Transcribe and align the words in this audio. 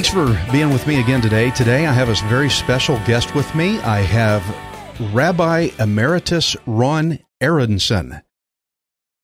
thanks 0.00 0.08
for 0.08 0.52
being 0.52 0.70
with 0.70 0.86
me 0.86 1.00
again 1.00 1.20
today. 1.20 1.50
Today 1.50 1.86
I 1.86 1.92
have 1.92 2.08
a 2.08 2.14
very 2.28 2.48
special 2.48 3.00
guest 3.04 3.34
with 3.34 3.52
me. 3.54 3.80
I 3.80 4.00
have 4.00 4.44
Rabbi 5.12 5.70
Emeritus 5.80 6.56
Ron 6.66 7.18
Aronson. 7.40 8.22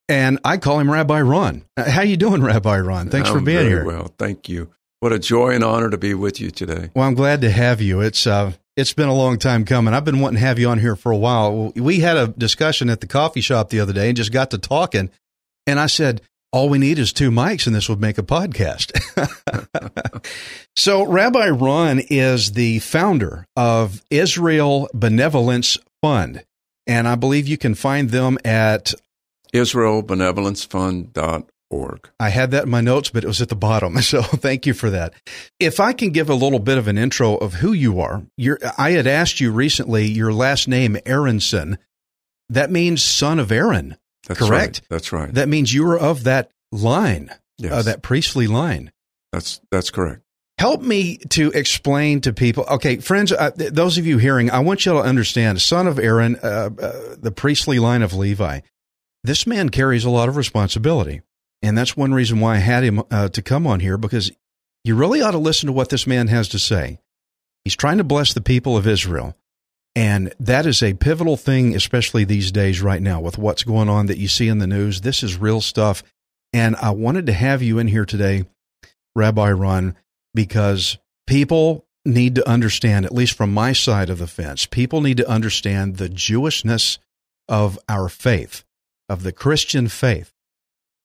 And 0.09 0.39
I 0.45 0.59
call 0.59 0.79
him 0.81 0.91
Rabbi 0.91 1.21
Ron. 1.23 1.65
Uh, 1.77 1.91
How 1.91 2.03
you 2.03 2.17
doing, 2.17 2.43
Rabbi 2.43 2.79
Ron? 2.81 3.09
Thanks 3.09 3.31
for 3.31 3.39
I'm 3.39 3.45
being 3.45 3.59
very 3.59 3.71
here. 3.71 3.85
Well, 3.85 4.13
thank 4.19 4.49
you. 4.49 4.71
What 5.01 5.13
a 5.13 5.19
joy 5.19 5.51
and 5.51 5.65
honor 5.65 5.91
to 5.91 5.99
be 5.99 6.15
with 6.15 6.41
you 6.41 6.51
today. 6.51 6.91
Well, 6.95 7.07
I'm 7.07 7.15
glad 7.15 7.43
to 7.43 7.51
have 7.51 7.81
you. 7.81 8.01
It's 8.01 8.27
uh, 8.27 8.53
it's 8.77 8.93
been 8.93 9.09
a 9.09 9.15
long 9.15 9.39
time 9.39 9.65
coming. 9.65 9.95
I've 9.95 10.05
been 10.05 10.21
wanting 10.21 10.37
to 10.41 10.47
have 10.47 10.59
you 10.59 10.69
on 10.69 10.79
here 10.79 10.97
for 10.97 11.13
a 11.13 11.17
while. 11.17 11.73
We 11.77 12.01
had 12.01 12.17
a 12.17 12.29
discussion 12.29 12.91
at 12.91 13.01
the 13.01 13.07
coffee 13.07 13.41
shop 13.41 13.71
the 13.71 13.81
other 13.81 13.93
day 13.93 14.09
and 14.09 14.17
just 14.17 14.33
got 14.33 14.51
to 14.53 14.59
talking, 14.59 15.11
and 15.67 15.79
I 15.79 15.87
said, 15.87 16.23
"All 16.53 16.69
we 16.69 16.79
need 16.79 16.99
is 16.99 17.13
two 17.13 17.31
mics, 17.31 17.67
and 17.67 17.77
this 17.77 17.89
would 17.89 18.01
make 18.01 18.19
a 18.19 18.23
podcast." 18.23 18.93
so, 20.77 21.07
Rabbi 21.07 21.51
Ron 21.51 22.01
is 22.09 22.53
the 22.53 22.79
founder 22.79 23.47
of 23.57 24.03
Israel 24.11 24.89
Benevolence 24.95 25.77
Fund, 26.03 26.45
and 26.87 27.07
I 27.07 27.15
believe 27.15 27.47
you 27.47 27.59
can 27.59 27.75
find 27.75 28.11
them 28.11 28.39
at 28.45 28.95
IsraelBenevolenceFund.org. 29.55 32.11
I 32.21 32.29
had 32.29 32.51
that 32.53 32.65
in 32.65 32.71
my 32.71 32.81
notes, 32.81 33.11
but 33.11 33.25
it 33.25 33.27
was 33.27 33.43
at 33.43 33.49
the 33.49 33.57
bottom. 33.57 33.97
So 34.03 34.23
thank 34.23 34.67
you 34.67 34.75
for 34.75 34.91
that. 34.91 35.15
If 35.59 35.81
I 35.81 35.93
can 35.93 36.11
give 36.11 36.29
a 36.29 36.35
little 36.35 36.59
bit 36.59 36.79
of 36.79 36.89
an 36.89 36.99
intro 36.99 37.37
of 37.37 37.55
who 37.55 37.73
you 37.73 38.01
are, 38.01 38.23
you're, 38.37 38.59
I 38.77 38.91
had 38.91 39.07
asked 39.07 39.41
you 39.41 39.51
recently 39.51 40.07
your 40.07 40.33
last 40.33 40.69
name, 40.69 40.99
Aronson. 41.07 41.79
That 42.51 42.71
means 42.71 43.03
son 43.03 43.39
of 43.39 43.51
Aaron, 43.51 43.97
That's 44.29 44.39
correct? 44.39 44.53
Right. 44.53 44.81
That's 44.91 45.13
right. 45.13 45.33
That 45.33 45.49
means 45.49 45.73
you 45.73 45.89
are 45.89 45.99
of 45.99 46.25
that 46.25 46.51
line, 46.71 47.31
yes, 47.59 47.73
uh, 47.73 47.83
that 47.83 48.03
priestly 48.03 48.47
line. 48.47 48.93
that's 49.33 49.61
that's 49.71 49.91
correct. 49.91 50.21
Help 50.59 50.83
me 50.83 51.17
to 51.31 51.51
explain 51.53 52.21
to 52.21 52.33
people. 52.33 52.65
Okay, 52.71 52.99
friends, 52.99 53.33
uh, 53.33 53.51
th- 53.51 53.73
those 53.73 53.99
of 53.99 54.07
you 54.07 54.19
hearing, 54.19 54.51
I 54.51 54.61
want 54.61 54.87
you 54.87 54.93
to 54.93 54.99
understand 54.99 55.61
son 55.61 55.89
of 55.89 55.99
Aaron, 55.99 56.37
uh, 56.37 56.71
uh, 56.81 57.17
the 57.19 57.33
priestly 57.33 57.81
line 57.81 58.03
of 58.03 58.13
Levi. 58.13 58.61
This 59.25 59.47
man 59.47 59.71
carries 59.71 60.05
a 60.05 60.11
lot 60.11 60.29
of 60.29 60.37
responsibility. 60.37 61.23
And 61.63 61.77
that's 61.77 61.97
one 61.97 62.13
reason 62.13 62.41
why 62.41 62.57
I 62.57 62.59
had 62.59 62.85
him 62.85 63.03
uh, 63.11 63.29
to 63.31 63.43
come 63.43 63.67
on 63.67 63.81
here 63.81 63.97
because 63.97 64.31
you 64.85 64.95
really 64.95 65.23
ought 65.23 65.31
to 65.31 65.39
listen 65.39 65.67
to 65.67 65.73
what 65.73 65.89
this 65.89 66.07
man 66.07 66.29
has 66.29 66.49
to 66.51 66.59
say. 66.59 67.01
He's 67.65 67.75
trying 67.75 67.99
to 67.99 68.05
bless 68.05 68.35
the 68.35 68.43
people 68.43 68.77
of 68.77 68.87
Israel. 68.87 69.35
And 69.97 70.35
that 70.39 70.67
is 70.67 70.83
a 70.83 70.93
pivotal 70.93 71.39
thing, 71.39 71.75
especially 71.75 72.25
these 72.25 72.53
days 72.53 72.83
right 72.83 73.01
now 73.01 73.21
with 73.21 73.39
what's 73.39 73.63
going 73.63 73.89
on 73.89 74.07
that 74.07 74.19
you 74.19 74.29
see 74.29 74.49
in 74.49 74.59
the 74.59 74.67
news. 74.67 75.01
This 75.01 75.23
is 75.23 75.39
real 75.39 75.63
stuff. 75.63 76.03
And 76.53 76.77
I 76.77 76.91
wanted 76.91 77.27
to 77.27 77.33
have 77.33 77.63
you 77.63 77.79
in 77.79 77.89
here 77.89 78.05
today, 78.05 78.45
Rabbi 79.17 79.53
Ron, 79.53 79.97
because 80.35 80.99
people 81.27 81.87
need 82.05 82.35
to 82.35 82.49
understand, 82.49 83.07
at 83.07 83.15
least 83.15 83.37
from 83.37 83.55
my 83.55 83.73
side 83.73 84.11
of 84.11 84.19
the 84.19 84.27
fence, 84.27 84.67
people 84.67 85.01
need 85.01 85.17
to 85.17 85.29
understand 85.29 85.97
the 85.97 86.09
Jewishness 86.09 86.99
of 87.49 87.79
our 87.89 88.09
faith, 88.09 88.65
of 89.09 89.23
the 89.23 89.33
Christian 89.33 89.89
faith. 89.89 90.33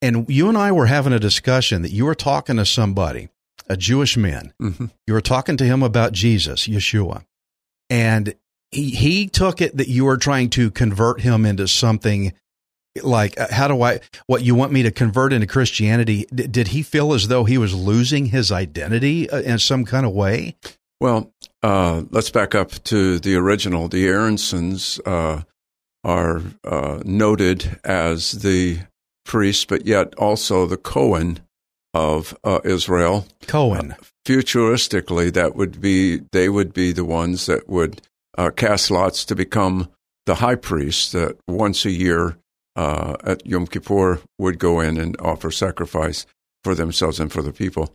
And 0.01 0.29
you 0.29 0.47
and 0.47 0.57
I 0.57 0.71
were 0.71 0.85
having 0.85 1.13
a 1.13 1.19
discussion 1.19 1.81
that 1.81 1.91
you 1.91 2.05
were 2.05 2.15
talking 2.15 2.55
to 2.57 2.65
somebody, 2.65 3.29
a 3.67 3.75
Jewish 3.75 4.15
man. 4.15 4.53
hmm 4.59 4.85
You 5.05 5.13
were 5.13 5.21
talking 5.21 5.57
to 5.57 5.65
him 5.65 5.83
about 5.83 6.13
Jesus, 6.13 6.67
Yeshua. 6.67 7.25
And 7.89 8.35
he, 8.71 8.91
he 8.91 9.27
took 9.27 9.61
it 9.61 9.75
that 9.77 9.87
you 9.87 10.05
were 10.05 10.17
trying 10.17 10.49
to 10.51 10.71
convert 10.71 11.21
him 11.21 11.45
into 11.45 11.67
something 11.67 12.33
like, 13.01 13.39
uh, 13.39 13.47
how 13.51 13.67
do 13.67 13.81
I, 13.81 13.99
what 14.27 14.43
you 14.43 14.55
want 14.55 14.71
me 14.71 14.83
to 14.83 14.91
convert 14.91 15.33
into 15.33 15.47
Christianity? 15.47 16.27
D- 16.33 16.47
did 16.47 16.69
he 16.69 16.81
feel 16.81 17.13
as 17.13 17.27
though 17.27 17.43
he 17.43 17.57
was 17.57 17.73
losing 17.73 18.27
his 18.27 18.51
identity 18.51 19.29
uh, 19.29 19.41
in 19.41 19.59
some 19.59 19.85
kind 19.85 20.05
of 20.05 20.13
way? 20.13 20.55
Well, 21.01 21.31
uh, 21.63 22.03
let's 22.11 22.29
back 22.29 22.55
up 22.55 22.71
to 22.85 23.19
the 23.19 23.35
original. 23.35 23.87
The 23.87 24.05
Aronsons 24.07 24.99
uh, 25.05 25.43
are 26.03 26.41
uh, 26.63 26.99
noted 27.05 27.79
as 27.83 28.31
the 28.31 28.79
priest, 29.25 29.67
but 29.67 29.85
yet 29.85 30.13
also 30.15 30.65
the 30.65 30.77
Cohen 30.77 31.39
of 31.93 32.37
uh, 32.43 32.59
Israel. 32.63 33.27
Cohen. 33.47 33.95
futuristically, 34.25 35.33
that 35.33 35.55
would 35.55 35.81
be 35.81 36.21
they 36.31 36.49
would 36.49 36.73
be 36.73 36.91
the 36.91 37.05
ones 37.05 37.47
that 37.47 37.67
would 37.67 38.01
uh, 38.37 38.51
cast 38.51 38.91
lots 38.91 39.25
to 39.25 39.35
become 39.35 39.89
the 40.25 40.35
high 40.35 40.55
priest 40.55 41.13
that 41.13 41.37
once 41.47 41.85
a 41.85 41.91
year 41.91 42.37
uh, 42.75 43.16
at 43.23 43.45
Yom 43.45 43.66
Kippur 43.66 44.21
would 44.37 44.59
go 44.59 44.79
in 44.79 44.97
and 44.97 45.19
offer 45.19 45.51
sacrifice 45.51 46.25
for 46.63 46.75
themselves 46.75 47.19
and 47.19 47.31
for 47.31 47.41
the 47.41 47.53
people. 47.53 47.93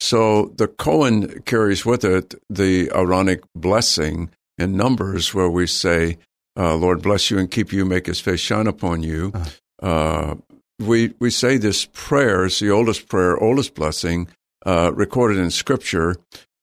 So 0.00 0.52
the 0.56 0.68
Cohen 0.68 1.42
carries 1.42 1.86
with 1.86 2.04
it 2.04 2.34
the 2.50 2.90
Aaronic 2.94 3.42
blessing 3.54 4.30
in 4.58 4.76
Numbers, 4.76 5.34
where 5.34 5.50
we 5.50 5.66
say, 5.66 6.18
uh, 6.56 6.76
"Lord 6.76 7.02
bless 7.02 7.30
you 7.30 7.38
and 7.38 7.50
keep 7.50 7.72
you, 7.72 7.84
make 7.84 8.06
His 8.06 8.20
face 8.20 8.40
shine 8.40 8.66
upon 8.66 9.02
you." 9.02 9.32
Uh, 9.82 10.36
we 10.78 11.14
we 11.18 11.30
say 11.30 11.56
this 11.56 11.86
prayer 11.92 12.44
is 12.44 12.58
the 12.58 12.70
oldest 12.70 13.08
prayer, 13.08 13.36
oldest 13.38 13.74
blessing 13.74 14.28
uh, 14.64 14.92
recorded 14.94 15.38
in 15.38 15.50
Scripture, 15.50 16.16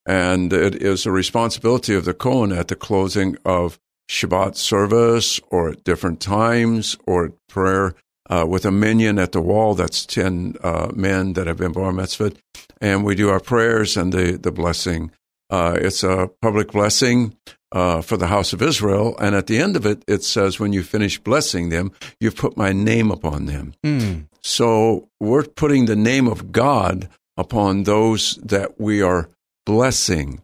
and 0.06 0.52
it 0.52 0.76
is 0.76 1.06
a 1.06 1.10
responsibility 1.10 1.94
of 1.94 2.04
the 2.04 2.14
Kohen 2.14 2.52
at 2.52 2.68
the 2.68 2.76
closing 2.76 3.36
of 3.44 3.78
Shabbat 4.10 4.56
service 4.56 5.40
or 5.50 5.70
at 5.70 5.84
different 5.84 6.20
times 6.20 6.96
or 7.06 7.26
at 7.26 7.32
prayer 7.48 7.94
uh, 8.28 8.44
with 8.48 8.64
a 8.64 8.70
minyan 8.70 9.18
at 9.18 9.32
the 9.32 9.40
wall. 9.40 9.74
That's 9.74 10.04
10 10.06 10.56
uh, 10.62 10.92
men 10.94 11.34
that 11.34 11.46
have 11.46 11.56
been 11.56 11.72
bar 11.72 11.92
mitzvahed. 11.92 12.36
And 12.80 13.04
we 13.04 13.14
do 13.14 13.30
our 13.30 13.40
prayers 13.40 13.96
and 13.96 14.12
the, 14.12 14.36
the 14.36 14.52
blessing. 14.52 15.10
Uh, 15.50 15.76
it's 15.80 16.02
a 16.02 16.30
public 16.40 16.72
blessing 16.72 17.36
uh, 17.72 18.00
for 18.00 18.16
the 18.16 18.28
house 18.28 18.52
of 18.52 18.62
Israel. 18.62 19.16
And 19.18 19.34
at 19.34 19.46
the 19.46 19.58
end 19.58 19.76
of 19.76 19.84
it, 19.84 20.02
it 20.06 20.22
says, 20.24 20.60
when 20.60 20.72
you 20.72 20.82
finish 20.82 21.18
blessing 21.18 21.68
them, 21.68 21.92
you've 22.20 22.36
put 22.36 22.56
my 22.56 22.72
name 22.72 23.10
upon 23.10 23.46
them. 23.46 23.74
Mm. 23.84 24.28
So 24.42 25.08
we're 25.20 25.44
putting 25.44 25.86
the 25.86 25.96
name 25.96 26.28
of 26.28 26.52
God 26.52 27.08
upon 27.36 27.82
those 27.82 28.36
that 28.42 28.80
we 28.80 29.02
are 29.02 29.28
blessing. 29.66 30.42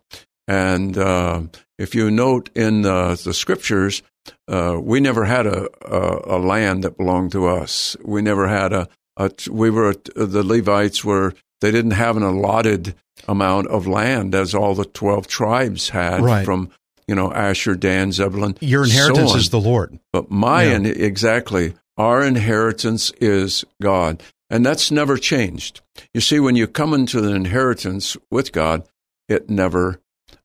And 0.48 0.98
uh, 0.98 1.42
if 1.78 1.94
you 1.94 2.10
note 2.10 2.50
in 2.56 2.84
uh, 2.84 3.16
the 3.22 3.32
scriptures, 3.32 4.03
uh, 4.48 4.78
we 4.82 5.00
never 5.00 5.24
had 5.24 5.46
a, 5.46 5.68
a, 5.82 6.36
a 6.36 6.38
land 6.38 6.84
that 6.84 6.96
belonged 6.96 7.32
to 7.32 7.46
us. 7.46 7.96
We 8.04 8.22
never 8.22 8.48
had 8.48 8.72
a, 8.72 8.88
a 9.16 9.30
we 9.50 9.70
were 9.70 9.94
the 10.14 10.42
Levites 10.42 11.04
were 11.04 11.34
they 11.60 11.71
didn't 11.71 11.92
have 11.92 12.16
an 12.16 12.22
allotted 12.22 12.95
amount 13.28 13.68
of 13.68 13.86
land 13.86 14.34
as 14.34 14.54
all 14.54 14.74
the 14.74 14.84
twelve 14.84 15.27
tribes 15.27 15.91
had 15.91 16.22
Right. 16.22 16.45
from 16.45 16.71
you 17.07 17.15
know 17.15 17.33
Asher, 17.33 17.74
Dan, 17.74 18.12
Zebulun. 18.12 18.57
Your 18.60 18.84
inheritance 18.84 19.33
on. 19.33 19.39
is 19.39 19.51
the 19.51 19.60
Lord. 19.60 19.98
But 20.12 20.30
my 20.30 20.65
Yeah. 20.65 20.77
in- 20.77 20.86
exactly, 20.86 21.74
our 21.97 22.22
inheritance 22.22 23.12
is 23.21 23.65
God, 23.83 24.22
and 24.48 24.65
that's 24.65 24.91
never 24.91 25.16
changed. 25.18 25.80
You 26.15 26.21
see, 26.21 26.41
when 26.41 26.57
you 26.57 26.66
come 26.66 26.95
into 26.95 27.18
an 27.18 27.34
inheritance 27.34 28.16
with 28.30 28.53
God, 28.53 28.84
it 29.28 29.51
never 29.51 30.01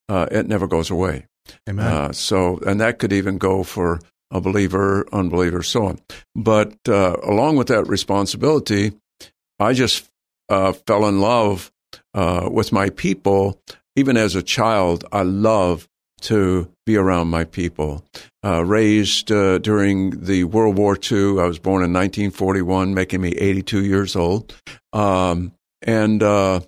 uh, 0.10 0.28
it 0.32 0.48
never 0.48 0.68
goes 0.68 0.90
away. 0.92 1.26
Amen. 1.70 1.86
Uh, 1.86 2.12
so, 2.12 2.60
and 2.66 2.80
that 2.82 3.00
could 3.00 3.14
even 3.14 3.38
go 3.38 3.64
for 3.64 4.00
a 4.32 4.42
believer, 4.42 5.06
unbeliever, 5.14 5.62
so 5.64 5.86
on. 5.86 6.00
But 6.36 6.74
uh, 6.90 7.16
along 7.24 7.56
with 7.58 7.68
that 7.68 7.88
responsibility, 7.88 8.94
I 9.60 9.74
just 9.74 10.10
uh, 10.50 10.74
fell 10.74 11.08
in 11.08 11.20
love 11.22 11.72
uh, 12.14 12.50
with 12.52 12.72
my 12.72 12.90
people. 12.90 13.62
Even 13.96 14.18
as 14.18 14.36
a 14.36 14.44
child, 14.44 15.06
I 15.12 15.24
love 15.24 15.88
to 16.22 16.72
be 16.86 16.98
around 16.98 17.28
my 17.30 17.44
people. 17.44 18.04
Uh, 18.44 18.64
raised 18.64 19.32
uh, 19.32 19.58
during 19.60 20.12
the 20.12 20.44
World 20.44 20.78
War 20.78 20.96
II. 20.96 21.40
I 21.40 21.46
was 21.46 21.60
born 21.60 21.84
in 21.84 21.94
1941, 21.94 22.94
making 22.94 23.22
me 23.22 23.30
82 23.30 23.84
years 23.84 24.16
old. 24.16 24.54
Um, 24.94 25.54
and 25.82 26.22
uh, 26.22 26.62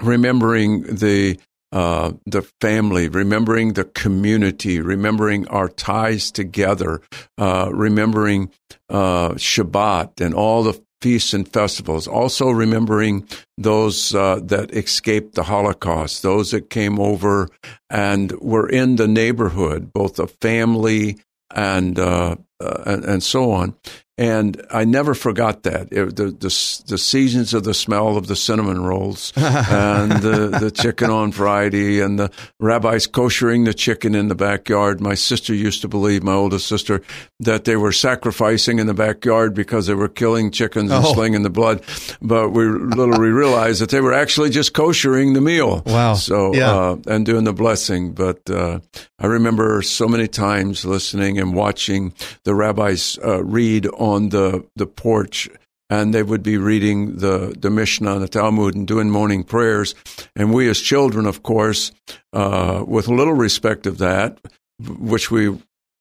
remembering 0.00 0.82
the 0.82 1.38
uh, 1.72 2.12
the 2.26 2.42
family, 2.60 3.08
remembering 3.08 3.72
the 3.72 3.84
community, 3.84 4.78
remembering 4.78 5.48
our 5.48 5.70
ties 5.70 6.30
together, 6.30 7.00
uh, 7.38 7.70
remembering 7.72 8.50
uh, 8.90 9.30
Shabbat 9.30 10.20
and 10.20 10.34
all 10.34 10.64
the 10.64 10.82
feasts 11.02 11.34
and 11.34 11.46
festivals. 11.52 12.06
Also 12.06 12.48
remembering 12.50 13.28
those 13.58 14.14
uh, 14.14 14.40
that 14.44 14.70
escaped 14.72 15.34
the 15.34 15.42
Holocaust, 15.42 16.22
those 16.22 16.52
that 16.52 16.70
came 16.70 16.98
over 16.98 17.48
and 17.90 18.32
were 18.40 18.68
in 18.68 18.96
the 18.96 19.08
neighborhood, 19.08 19.92
both 19.92 20.18
a 20.18 20.28
family 20.40 21.18
and, 21.54 21.98
uh, 21.98 22.36
uh, 22.62 22.82
and 22.86 23.04
and 23.04 23.22
so 23.22 23.50
on. 23.52 23.74
And 24.18 24.62
I 24.70 24.84
never 24.84 25.14
forgot 25.14 25.62
that 25.62 25.88
it, 25.90 26.16
the, 26.16 26.26
the, 26.26 26.82
the 26.86 26.98
seasons 26.98 27.54
of 27.54 27.64
the 27.64 27.72
smell 27.72 28.18
of 28.18 28.26
the 28.26 28.36
cinnamon 28.36 28.82
rolls 28.84 29.32
and 29.36 30.12
the, 30.12 30.48
the 30.60 30.70
chicken 30.70 31.08
on 31.10 31.32
Friday 31.32 31.98
and 32.00 32.18
the 32.18 32.30
rabbis 32.60 33.06
koshering 33.06 33.64
the 33.64 33.72
chicken 33.72 34.14
in 34.14 34.28
the 34.28 34.34
backyard. 34.34 35.00
My 35.00 35.14
sister 35.14 35.54
used 35.54 35.80
to 35.80 35.88
believe, 35.88 36.22
my 36.22 36.34
oldest 36.34 36.68
sister, 36.68 37.00
that 37.40 37.64
they 37.64 37.74
were 37.74 37.90
sacrificing 37.90 38.78
in 38.78 38.86
the 38.86 38.94
backyard 38.94 39.54
because 39.54 39.86
they 39.86 39.94
were 39.94 40.08
killing 40.10 40.50
chickens 40.50 40.90
and 40.92 41.04
Oh. 41.04 41.14
slinging 41.14 41.42
the 41.42 41.50
blood. 41.50 41.82
But 42.20 42.50
we 42.50 42.66
little 42.66 43.18
we 43.18 43.30
realized 43.30 43.80
that 43.80 43.88
they 43.90 44.02
were 44.02 44.12
actually 44.14 44.50
just 44.50 44.74
koshering 44.74 45.32
the 45.32 45.40
meal. 45.40 45.82
Wow. 45.86 46.14
So 46.14 46.54
Yeah. 46.54 46.70
uh, 46.70 46.96
and 47.06 47.24
doing 47.24 47.44
the 47.44 47.54
blessing. 47.54 48.12
But 48.12 48.48
uh, 48.50 48.80
I 49.18 49.26
remember 49.26 49.80
so 49.80 50.06
many 50.06 50.28
times 50.28 50.84
listening 50.84 51.38
and 51.38 51.54
watching 51.54 52.12
the 52.44 52.51
rabbis 52.54 53.18
uh, 53.24 53.42
read 53.44 53.86
on 53.86 54.30
the 54.30 54.64
the 54.76 54.86
porch. 54.86 55.48
And 55.90 56.14
they 56.14 56.22
would 56.22 56.42
be 56.42 56.56
reading 56.56 57.16
the, 57.16 57.54
the 57.58 57.68
Mishnah 57.68 58.14
and 58.14 58.22
the 58.22 58.28
Talmud 58.28 58.74
and 58.74 58.88
doing 58.88 59.10
morning 59.10 59.44
prayers. 59.44 59.94
And 60.34 60.50
we 60.50 60.70
as 60.70 60.80
children, 60.80 61.26
of 61.26 61.42
course, 61.42 61.92
uh, 62.32 62.82
with 62.86 63.08
little 63.08 63.34
respect 63.34 63.86
of 63.86 63.98
that, 63.98 64.38
which 64.80 65.30
we 65.30 65.54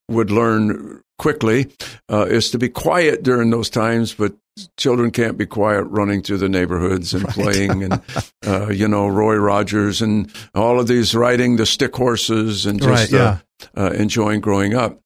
would 0.08 0.32
learn 0.32 1.02
quickly, 1.18 1.74
uh, 2.10 2.26
is 2.30 2.52
to 2.52 2.58
be 2.58 2.70
quiet 2.70 3.22
during 3.22 3.50
those 3.50 3.70
times, 3.70 4.14
but 4.14 4.34
children 4.78 5.12
can't 5.12 5.38
be 5.38 5.46
quiet 5.46 5.84
running 5.84 6.22
through 6.22 6.38
the 6.38 6.50
neighborhoods 6.50 7.14
and 7.14 7.28
playing 7.28 7.84
and, 7.84 8.02
uh, 8.48 8.70
you 8.70 8.88
know, 8.88 9.08
Roy 9.08 9.36
Rogers 9.36 10.02
and 10.02 10.32
all 10.56 10.80
of 10.80 10.88
these 10.88 11.14
riding 11.14 11.58
the 11.58 11.66
stick 11.66 11.96
horses 11.96 12.66
and 12.66 12.80
just 12.82 13.12
Right, 13.12 13.20
yeah. 13.20 13.40
uh, 13.76 13.88
uh, 13.88 13.92
enjoying 13.92 14.40
growing 14.40 14.74
up. 14.74 15.00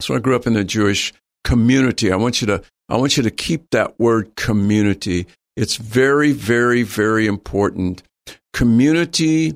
So 0.00 0.14
I 0.14 0.18
grew 0.18 0.36
up 0.36 0.46
in 0.46 0.56
a 0.56 0.64
Jewish 0.64 1.12
community. 1.44 2.12
I 2.12 2.16
want 2.16 2.40
you 2.40 2.46
to, 2.48 2.62
I 2.88 2.96
want 2.96 3.16
you 3.16 3.22
to 3.22 3.30
keep 3.30 3.70
that 3.70 3.98
word 3.98 4.34
community. 4.36 5.26
It's 5.56 5.76
very, 5.76 6.32
very, 6.32 6.82
very 6.82 7.26
important. 7.26 8.02
Community, 8.52 9.54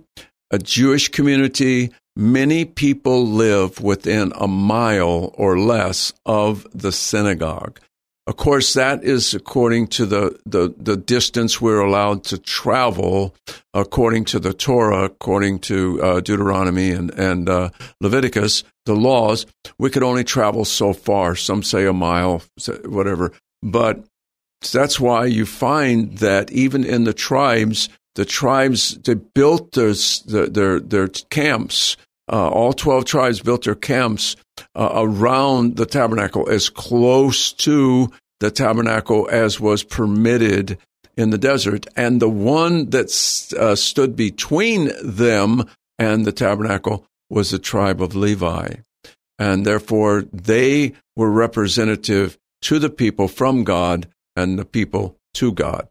a 0.50 0.58
Jewish 0.58 1.08
community, 1.08 1.90
many 2.16 2.64
people 2.64 3.26
live 3.26 3.80
within 3.80 4.32
a 4.36 4.48
mile 4.48 5.32
or 5.34 5.58
less 5.58 6.12
of 6.24 6.66
the 6.72 6.92
synagogue. 6.92 7.80
Of 8.26 8.36
course, 8.36 8.74
that 8.74 9.02
is 9.02 9.34
according 9.34 9.88
to 9.88 10.06
the, 10.06 10.38
the, 10.46 10.74
the 10.76 10.96
distance 10.96 11.60
we're 11.60 11.80
allowed 11.80 12.22
to 12.24 12.38
travel, 12.38 13.34
according 13.74 14.26
to 14.26 14.38
the 14.38 14.52
Torah, 14.52 15.04
according 15.04 15.60
to 15.60 16.00
uh, 16.02 16.20
Deuteronomy 16.20 16.90
and, 16.90 17.10
and 17.12 17.48
uh, 17.48 17.70
Leviticus, 18.00 18.62
the 18.86 18.94
laws. 18.94 19.46
We 19.78 19.90
could 19.90 20.02
only 20.02 20.22
travel 20.22 20.64
so 20.64 20.92
far. 20.92 21.34
Some 21.34 21.62
say 21.62 21.86
a 21.86 21.92
mile, 21.92 22.42
whatever. 22.84 23.32
But 23.62 24.04
that's 24.72 25.00
why 25.00 25.26
you 25.26 25.46
find 25.46 26.18
that 26.18 26.52
even 26.52 26.84
in 26.84 27.04
the 27.04 27.14
tribes, 27.14 27.88
the 28.14 28.24
tribes 28.24 28.96
they 28.98 29.14
built 29.14 29.72
their 29.72 29.94
their 29.94 30.80
their 30.80 31.08
camps. 31.08 31.96
Uh, 32.32 32.48
all 32.48 32.72
twelve 32.72 33.04
tribes 33.04 33.40
built 33.40 33.64
their 33.64 33.74
camps 33.74 34.36
uh, 34.76 34.90
around 34.94 35.76
the 35.76 35.86
tabernacle 35.86 36.48
as 36.48 36.70
close 36.70 37.52
to 37.52 38.10
the 38.38 38.50
tabernacle 38.50 39.28
as 39.30 39.58
was 39.58 39.82
permitted 39.82 40.78
in 41.16 41.30
the 41.30 41.38
desert, 41.38 41.86
and 41.96 42.20
the 42.20 42.28
one 42.28 42.88
that 42.90 43.10
uh, 43.58 43.74
stood 43.74 44.14
between 44.16 44.90
them 45.02 45.64
and 45.98 46.24
the 46.24 46.32
tabernacle 46.32 47.04
was 47.28 47.50
the 47.50 47.58
tribe 47.58 48.00
of 48.00 48.14
Levi, 48.14 48.76
and 49.38 49.66
therefore 49.66 50.22
they 50.32 50.94
were 51.16 51.30
representative 51.30 52.38
to 52.62 52.78
the 52.78 52.90
people 52.90 53.28
from 53.28 53.64
God 53.64 54.08
and 54.36 54.58
the 54.58 54.64
people 54.64 55.16
to 55.34 55.52
God. 55.52 55.88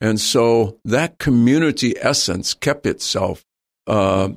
And 0.00 0.20
so 0.20 0.78
that 0.84 1.18
community 1.18 1.94
essence 1.98 2.54
kept 2.54 2.86
itself 2.86 3.44
uh, 3.86 4.30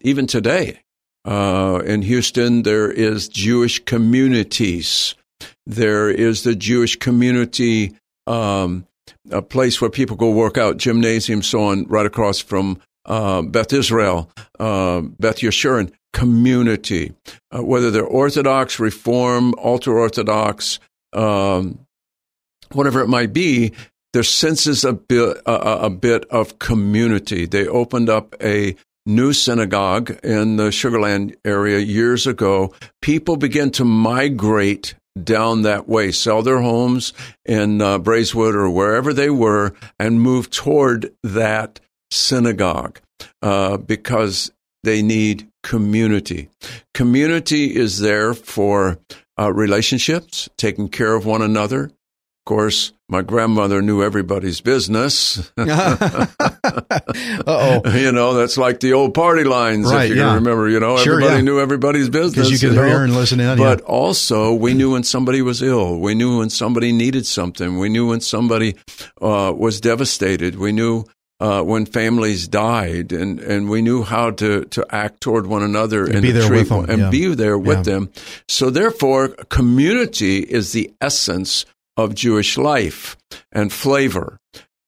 even 0.00 0.26
today. 0.26 0.80
Uh, 1.24 1.82
in 1.86 2.02
Houston, 2.02 2.62
there 2.62 2.90
is 2.90 3.28
Jewish 3.28 3.84
communities. 3.84 5.14
There 5.66 6.10
is 6.10 6.42
the 6.42 6.54
Jewish 6.54 6.96
community, 6.96 7.94
um, 8.26 8.86
a 9.30 9.40
place 9.40 9.80
where 9.80 9.90
people 9.90 10.16
go 10.16 10.30
work 10.30 10.58
out, 10.58 10.76
gymnasium, 10.76 11.42
so 11.42 11.64
on, 11.64 11.84
right 11.84 12.04
across 12.04 12.40
from 12.40 12.80
uh, 13.06 13.42
Beth 13.42 13.72
Israel, 13.72 14.30
uh, 14.60 15.00
Beth 15.00 15.38
Yeshurun 15.38 15.92
community. 16.12 17.12
Uh, 17.50 17.62
whether 17.62 17.90
they're 17.90 18.04
Orthodox, 18.04 18.78
Reform, 18.78 19.54
ultra 19.58 19.94
Orthodox, 19.94 20.78
um, 21.12 21.78
whatever 22.72 23.00
it 23.00 23.08
might 23.08 23.32
be, 23.32 23.72
there 24.12 24.22
senses 24.22 24.84
a 24.84 24.92
bit, 24.92 25.38
a, 25.46 25.86
a 25.86 25.90
bit 25.90 26.24
of 26.26 26.58
community. 26.58 27.46
They 27.46 27.66
opened 27.66 28.08
up 28.08 28.34
a 28.40 28.76
new 29.06 29.32
synagogue 29.32 30.10
in 30.22 30.56
the 30.56 30.68
Sugarland 30.68 31.34
area 31.44 31.78
years 31.78 32.26
ago. 32.26 32.72
People 33.02 33.36
began 33.36 33.70
to 33.72 33.84
migrate 33.84 34.94
down 35.22 35.62
that 35.62 35.88
way, 35.88 36.10
sell 36.10 36.42
their 36.42 36.60
homes 36.60 37.12
in 37.44 37.80
uh, 37.80 37.98
Braeswood 37.98 38.54
or 38.54 38.68
wherever 38.68 39.12
they 39.12 39.30
were, 39.30 39.74
and 39.98 40.20
move 40.20 40.50
toward 40.50 41.12
that 41.22 41.80
synagogue 42.10 43.00
uh, 43.42 43.76
because 43.76 44.50
they 44.82 45.02
need 45.02 45.48
community. 45.62 46.48
Community 46.92 47.74
is 47.74 48.00
there 48.00 48.34
for 48.34 48.98
uh, 49.38 49.52
relationships, 49.52 50.48
taking 50.56 50.88
care 50.88 51.14
of 51.14 51.26
one 51.26 51.42
another. 51.42 51.90
Of 52.46 52.56
course, 52.56 52.92
my 53.08 53.22
grandmother 53.22 53.80
knew 53.80 54.02
everybody's 54.02 54.60
business. 54.60 55.50
Uh 56.76 57.30
oh. 57.46 57.82
you 57.96 58.12
know, 58.12 58.34
that's 58.34 58.56
like 58.58 58.80
the 58.80 58.92
old 58.94 59.14
party 59.14 59.44
lines, 59.44 59.90
Right, 59.92 60.04
if 60.04 60.10
you 60.10 60.16
yeah. 60.16 60.28
can 60.28 60.34
remember. 60.36 60.68
You 60.68 60.80
know, 60.80 60.96
Sure, 60.98 61.14
everybody 61.14 61.36
yeah. 61.36 61.42
knew 61.42 61.60
everybody's 61.60 62.08
business. 62.08 62.48
Because 62.48 62.62
you 62.62 62.68
could 62.68 62.76
know? 62.76 62.86
hear 62.86 63.02
and 63.04 63.14
listen 63.14 63.40
in. 63.40 63.56
But 63.58 63.80
yeah. 63.80 63.86
also, 63.86 64.52
we 64.54 64.74
knew 64.74 64.92
when 64.92 65.04
somebody 65.04 65.42
was 65.42 65.62
ill. 65.62 65.98
We 66.00 66.14
knew 66.14 66.38
when 66.38 66.50
somebody 66.50 66.92
needed 66.92 67.26
something. 67.26 67.78
We 67.78 67.88
knew 67.88 68.08
when 68.08 68.20
somebody 68.20 68.76
uh, 69.20 69.52
was 69.56 69.80
devastated. 69.80 70.56
We 70.56 70.72
knew 70.72 71.04
uh, 71.40 71.62
when 71.62 71.84
families 71.86 72.48
died, 72.48 73.12
and, 73.12 73.40
and 73.40 73.68
we 73.68 73.82
knew 73.82 74.02
how 74.02 74.30
to, 74.32 74.64
to 74.66 74.86
act 74.90 75.20
toward 75.20 75.46
one 75.46 75.62
another 75.62 76.04
And 76.04 76.14
and, 76.16 76.22
be 76.22 76.32
there 76.32 76.46
treat 76.48 76.58
with 76.60 76.68
them, 76.68 76.90
and 76.90 76.98
yeah. 77.02 77.10
be 77.10 77.34
there 77.34 77.58
with 77.58 77.78
Yeah. 77.78 77.82
them. 77.94 78.12
So, 78.48 78.70
therefore, 78.70 79.28
community 79.50 80.38
is 80.38 80.72
the 80.72 80.92
essence 81.00 81.66
of 81.96 82.14
Jewish 82.14 82.56
life 82.58 83.16
and 83.52 83.72
flavor. 83.72 84.38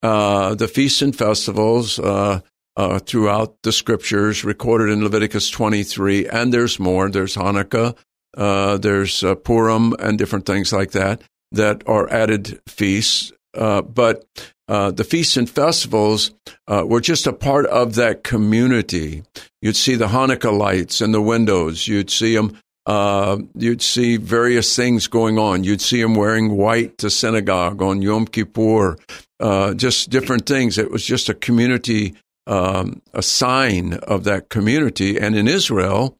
Uh, 0.02 0.54
the 0.54 0.68
feasts 0.68 1.02
and 1.02 1.16
festivals 1.16 1.98
uh, 1.98 2.40
uh, 2.76 2.98
throughout 3.00 3.56
the 3.62 3.72
scriptures 3.72 4.44
recorded 4.44 4.90
in 4.90 5.02
Leviticus 5.02 5.50
23, 5.50 6.28
and 6.28 6.52
there's 6.52 6.78
more. 6.78 7.08
There's 7.08 7.36
Hanukkah, 7.36 7.96
uh, 8.36 8.78
there's 8.78 9.24
uh, 9.24 9.34
Purim, 9.34 9.94
and 9.98 10.18
different 10.18 10.46
things 10.46 10.72
like 10.72 10.92
that 10.92 11.22
that 11.52 11.82
are 11.86 12.10
added 12.12 12.60
feasts. 12.68 13.32
Uh, 13.54 13.80
but 13.80 14.26
uh, 14.68 14.90
the 14.90 15.04
feasts 15.04 15.36
and 15.36 15.48
festivals 15.48 16.32
uh, 16.68 16.84
were 16.86 17.00
just 17.00 17.26
a 17.26 17.32
part 17.32 17.66
of 17.66 17.94
that 17.94 18.22
community. 18.24 19.22
You'd 19.62 19.76
see 19.76 19.94
the 19.94 20.08
Hanukkah 20.08 20.56
lights 20.56 21.00
in 21.00 21.12
the 21.12 21.22
windows. 21.22 21.88
You'd 21.88 22.10
see 22.10 22.34
them. 22.34 22.58
Uh, 22.86 23.38
you'd 23.56 23.82
see 23.82 24.16
various 24.16 24.76
things 24.76 25.08
going 25.08 25.38
on. 25.38 25.64
You'd 25.64 25.80
see 25.80 26.00
them 26.00 26.14
wearing 26.14 26.56
white 26.56 26.98
to 26.98 27.10
synagogue 27.10 27.82
on 27.82 28.00
Yom 28.00 28.26
Kippur. 28.26 28.96
Uh, 29.40 29.74
just 29.74 30.08
different 30.08 30.46
things. 30.46 30.78
It 30.78 30.90
was 30.90 31.04
just 31.04 31.28
a 31.28 31.34
community, 31.34 32.14
um, 32.46 33.02
a 33.12 33.22
sign 33.22 33.94
of 33.94 34.24
that 34.24 34.48
community. 34.48 35.18
And 35.18 35.34
in 35.36 35.48
Israel, 35.48 36.16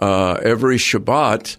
uh, 0.00 0.38
every 0.42 0.76
Shabbat, 0.76 1.56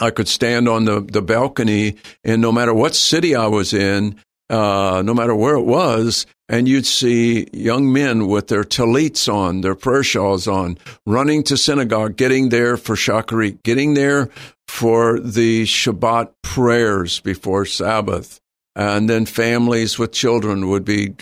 I 0.00 0.10
could 0.10 0.28
stand 0.28 0.68
on 0.68 0.86
the, 0.86 1.00
the 1.00 1.22
balcony, 1.22 1.96
and 2.24 2.40
no 2.40 2.50
matter 2.50 2.72
what 2.72 2.94
city 2.94 3.36
I 3.36 3.46
was 3.46 3.74
in, 3.74 4.18
uh, 4.52 5.02
no 5.02 5.14
matter 5.14 5.34
where 5.34 5.54
it 5.54 5.64
was, 5.64 6.26
and 6.48 6.68
you'd 6.68 6.86
see 6.86 7.48
young 7.54 7.90
men 7.90 8.26
with 8.26 8.48
their 8.48 8.64
tallits 8.64 9.26
on, 9.32 9.62
their 9.62 9.74
prayer 9.74 10.02
shawls 10.02 10.46
on, 10.46 10.76
running 11.06 11.42
to 11.44 11.56
synagogue, 11.56 12.16
getting 12.16 12.50
there 12.50 12.76
for 12.76 12.94
shacharit, 12.94 13.62
getting 13.62 13.94
there 13.94 14.28
for 14.68 15.18
the 15.18 15.62
Shabbat 15.64 16.32
prayers 16.42 17.20
before 17.20 17.64
Sabbath. 17.64 18.40
And 18.76 19.08
then 19.08 19.24
families 19.24 19.98
with 19.98 20.12
children 20.12 20.68
would 20.68 20.84
be 20.84 21.14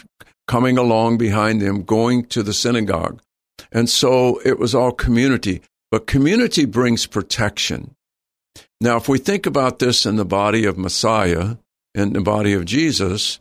coming 0.49 0.77
along 0.77 1.19
behind 1.19 1.63
them, 1.63 1.85
going 1.85 2.25
to 2.27 2.43
the 2.43 2.53
synagogue. 2.53 3.23
And 3.71 3.89
so 3.89 4.41
it 4.45 4.59
was 4.59 4.75
all 4.75 4.91
community. 4.91 5.63
But 5.93 6.09
community 6.09 6.65
brings 6.65 7.07
protection. 7.07 7.95
Now, 8.81 8.97
if 8.97 9.09
we 9.09 9.19
think 9.19 9.47
about 9.47 9.79
this 9.79 10.07
in 10.07 10.17
the 10.17 10.25
body 10.25 10.65
of 10.65 10.79
Messiah, 10.79 11.57
in 11.95 12.13
the 12.13 12.21
body 12.21 12.53
of 12.53 12.65
Jesus, 12.65 13.39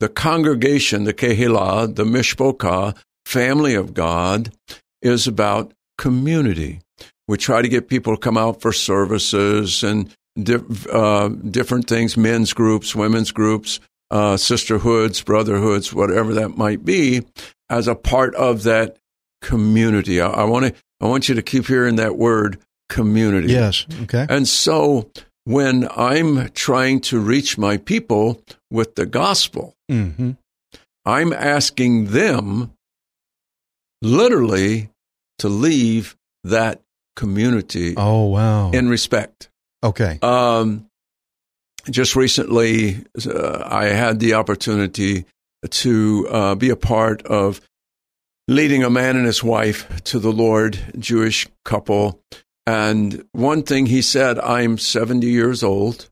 the 0.00 0.08
congregation, 0.08 1.04
the 1.04 1.14
Kehillah, 1.14 1.94
the 1.94 2.04
Mishpocha, 2.04 2.96
family 3.24 3.74
of 3.74 3.94
God, 3.94 4.52
is 5.00 5.26
about 5.26 5.72
community. 5.98 6.80
We 7.28 7.38
try 7.38 7.62
to 7.62 7.68
get 7.68 7.88
people 7.88 8.14
to 8.14 8.20
come 8.20 8.36
out 8.36 8.60
for 8.60 8.72
services 8.72 9.84
and 9.84 10.14
uh, 10.90 11.28
different 11.28 11.86
things, 11.86 12.16
men's 12.16 12.52
groups, 12.52 12.94
women's 12.94 13.30
groups, 13.30 13.80
uh, 14.10 14.36
sisterhoods, 14.36 15.22
brotherhoods, 15.22 15.92
whatever 15.92 16.34
that 16.34 16.56
might 16.56 16.84
be, 16.84 17.22
as 17.70 17.88
a 17.88 17.94
part 17.94 18.34
of 18.34 18.64
that 18.64 18.96
community. 19.40 20.20
I, 20.20 20.28
I 20.28 20.44
want 20.44 20.66
to, 20.66 20.74
I 21.00 21.06
want 21.06 21.28
you 21.28 21.34
to 21.36 21.42
keep 21.42 21.66
hearing 21.66 21.96
that 21.96 22.16
word 22.16 22.58
community. 22.88 23.52
Yes. 23.52 23.86
Okay. 24.02 24.26
And 24.28 24.46
so 24.46 25.10
when 25.44 25.88
I'm 25.96 26.50
trying 26.50 27.00
to 27.02 27.18
reach 27.20 27.58
my 27.58 27.76
people 27.76 28.42
with 28.70 28.94
the 28.94 29.06
gospel, 29.06 29.74
Mm-hmm. 29.90 30.32
I'm 31.04 31.32
asking 31.32 32.06
them 32.12 32.72
literally 34.00 34.90
to 35.38 35.48
leave 35.48 36.16
that 36.44 36.80
community 37.16 37.94
Oh 37.96 38.26
wow. 38.26 38.70
in 38.70 38.88
respect. 38.88 39.50
okay. 39.82 40.18
Um, 40.22 40.86
just 41.90 42.14
recently, 42.14 43.04
uh, 43.26 43.62
I 43.66 43.86
had 43.86 44.20
the 44.20 44.34
opportunity 44.34 45.24
to 45.68 46.28
uh, 46.30 46.54
be 46.54 46.70
a 46.70 46.76
part 46.76 47.22
of 47.26 47.60
leading 48.46 48.84
a 48.84 48.90
man 48.90 49.16
and 49.16 49.26
his 49.26 49.42
wife 49.42 50.02
to 50.04 50.20
the 50.20 50.30
Lord, 50.32 50.78
Jewish 50.98 51.48
couple. 51.64 52.20
And 52.66 53.24
one 53.32 53.62
thing 53.62 53.86
he 53.86 54.02
said, 54.02 54.38
I'm 54.38 54.78
70 54.78 55.26
years 55.26 55.62
old. 55.62 56.08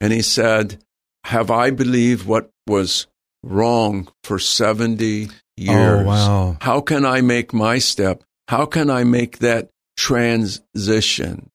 And 0.00 0.12
he 0.12 0.22
said, 0.22 0.82
Have 1.24 1.50
I 1.50 1.70
believed 1.70 2.26
what 2.26 2.50
was 2.66 3.06
wrong 3.42 4.08
for 4.24 4.38
70 4.38 5.28
years? 5.56 5.70
Oh 5.78 6.04
wow. 6.04 6.56
How 6.60 6.80
can 6.80 7.04
I 7.04 7.20
make 7.20 7.52
my 7.52 7.78
step? 7.78 8.24
How 8.48 8.66
can 8.66 8.90
I 8.90 9.04
make 9.04 9.38
that 9.38 9.70
transition? 9.96 11.50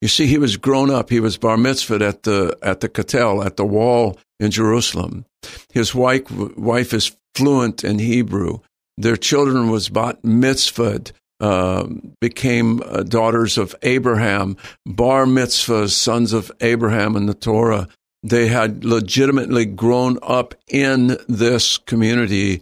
You 0.00 0.08
see, 0.08 0.26
he 0.26 0.38
was 0.38 0.56
grown 0.56 0.90
up. 0.90 1.10
He 1.10 1.20
was 1.20 1.36
bar 1.36 1.56
mitzvahed 1.56 2.00
at 2.00 2.22
the 2.22 2.56
at 2.62 2.80
the 2.80 2.88
Kotel, 2.88 3.44
at 3.44 3.56
the 3.56 3.66
wall 3.66 4.18
in 4.38 4.50
Jerusalem. 4.50 5.26
His 5.72 5.94
wife 5.94 6.30
wife 6.30 6.94
is 6.94 7.16
fluent 7.34 7.84
in 7.84 7.98
Hebrew. 7.98 8.60
Their 8.96 9.16
children 9.16 9.70
was 9.70 9.88
bat 9.88 10.22
mitzvahed, 10.22 11.12
uh, 11.40 11.86
became 12.20 12.82
uh, 12.84 13.02
daughters 13.02 13.56
of 13.58 13.74
Abraham, 13.82 14.56
bar 14.86 15.24
mitzvahs, 15.24 15.90
sons 15.90 16.32
of 16.32 16.52
Abraham 16.60 17.16
in 17.16 17.26
the 17.26 17.34
Torah. 17.34 17.88
They 18.22 18.48
had 18.48 18.84
legitimately 18.84 19.64
grown 19.64 20.18
up 20.22 20.54
in 20.68 21.16
this 21.28 21.78
community. 21.78 22.60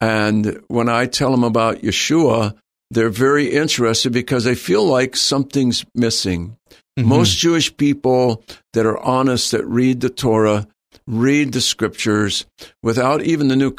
And 0.00 0.62
when 0.68 0.88
I 0.88 1.06
tell 1.06 1.30
them 1.30 1.44
about 1.44 1.78
Yeshua, 1.78 2.54
they're 2.90 3.08
very 3.08 3.48
interested 3.50 4.12
because 4.12 4.44
they 4.44 4.54
feel 4.54 4.84
like 4.84 5.16
something's 5.16 5.84
missing. 5.94 6.56
Mm-hmm. 6.98 7.08
Most 7.08 7.38
Jewish 7.38 7.76
people 7.76 8.44
that 8.72 8.86
are 8.86 8.98
honest, 8.98 9.52
that 9.52 9.64
read 9.66 10.00
the 10.00 10.10
Torah, 10.10 10.68
read 11.06 11.52
the 11.52 11.60
scriptures 11.60 12.44
without 12.82 13.22
even 13.22 13.48
the 13.48 13.56
new 13.56 13.74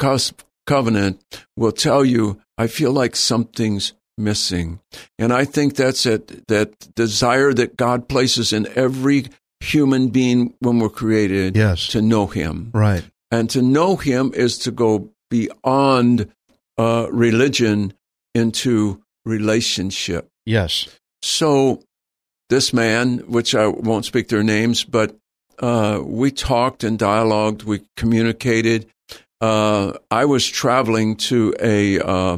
covenant, 0.65 1.21
will 1.55 1.71
tell 1.71 2.03
you, 2.03 2.41
I 2.57 2.67
feel 2.67 2.91
like 2.91 3.15
something's 3.15 3.93
missing. 4.19 4.79
And 5.17 5.31
I 5.33 5.45
think 5.45 5.75
that's 5.75 6.05
it, 6.05 6.47
that 6.47 6.93
desire 6.95 7.53
that 7.53 7.77
God 7.77 8.07
places 8.09 8.53
in 8.53 8.67
every 8.75 9.25
human 9.61 10.09
being 10.09 10.53
when 10.59 10.79
we're 10.79 10.89
created 10.89 11.55
Yes. 11.55 11.87
to 11.87 12.01
know 12.01 12.27
Him. 12.27 12.69
Right. 12.73 13.03
And 13.31 13.49
to 13.51 13.61
know 13.61 13.95
Him 13.95 14.31
is 14.35 14.57
to 14.59 14.71
go 14.71 15.09
beyond 15.29 16.29
uh, 16.77 17.07
religion 17.11 17.93
into 18.35 19.01
relationship. 19.25 20.29
Yes. 20.45 20.87
So, 21.21 21.83
this 22.49 22.73
man, 22.73 23.19
which 23.27 23.53
I 23.53 23.67
won't 23.67 24.05
speak 24.05 24.29
their 24.29 24.43
names, 24.43 24.83
but 24.83 25.15
uh, 25.59 25.99
we 26.03 26.31
talked 26.31 26.83
and 26.83 26.97
dialogued, 26.97 27.63
we 27.63 27.81
communicated. 27.97 28.87
Uh, 29.41 29.93
I 30.09 30.25
was 30.25 30.47
traveling 30.47 31.15
to 31.17 31.53
a 31.61 31.99
uh, 31.99 32.37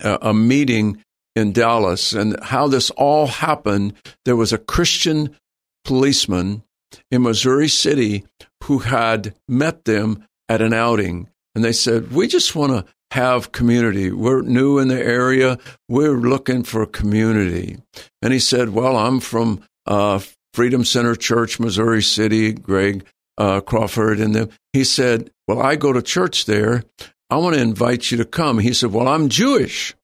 a 0.00 0.34
meeting 0.34 1.02
in 1.34 1.52
Dallas, 1.52 2.12
and 2.12 2.42
how 2.42 2.66
this 2.66 2.90
all 2.90 3.26
happened. 3.26 3.92
There 4.24 4.36
was 4.36 4.52
a 4.52 4.58
Christian 4.58 5.36
policeman 5.84 6.62
in 7.10 7.22
Missouri 7.22 7.68
City 7.68 8.24
who 8.64 8.78
had 8.78 9.34
met 9.46 9.84
them 9.84 10.24
at 10.48 10.62
an 10.62 10.72
outing, 10.72 11.28
and 11.54 11.62
they 11.62 11.72
said, 11.72 12.12
"We 12.12 12.26
just 12.26 12.56
want 12.56 12.72
to 12.72 12.92
have 13.12 13.52
community. 13.52 14.10
We're 14.10 14.42
new 14.42 14.78
in 14.78 14.88
the 14.88 15.00
area. 15.00 15.58
We're 15.88 16.16
looking 16.16 16.62
for 16.62 16.86
community." 16.86 17.76
And 18.22 18.32
he 18.32 18.38
said, 18.38 18.70
"Well, 18.70 18.96
I'm 18.96 19.20
from 19.20 19.60
uh, 19.86 20.20
Freedom 20.54 20.84
Center 20.84 21.14
Church, 21.14 21.60
Missouri 21.60 22.02
City, 22.02 22.52
Greg 22.52 23.04
uh, 23.36 23.60
Crawford, 23.60 24.20
and 24.20 24.34
them." 24.34 24.48
He 24.72 24.84
said, 24.84 25.30
"Well, 25.46 25.60
I 25.60 25.76
go 25.76 25.92
to 25.92 26.02
church 26.02 26.46
there. 26.46 26.84
I 27.30 27.36
want 27.36 27.56
to 27.56 27.62
invite 27.62 28.10
you 28.10 28.16
to 28.18 28.24
come." 28.24 28.58
He 28.58 28.72
said, 28.72 28.92
"Well, 28.92 29.08
I'm 29.08 29.28
Jewish." 29.28 29.94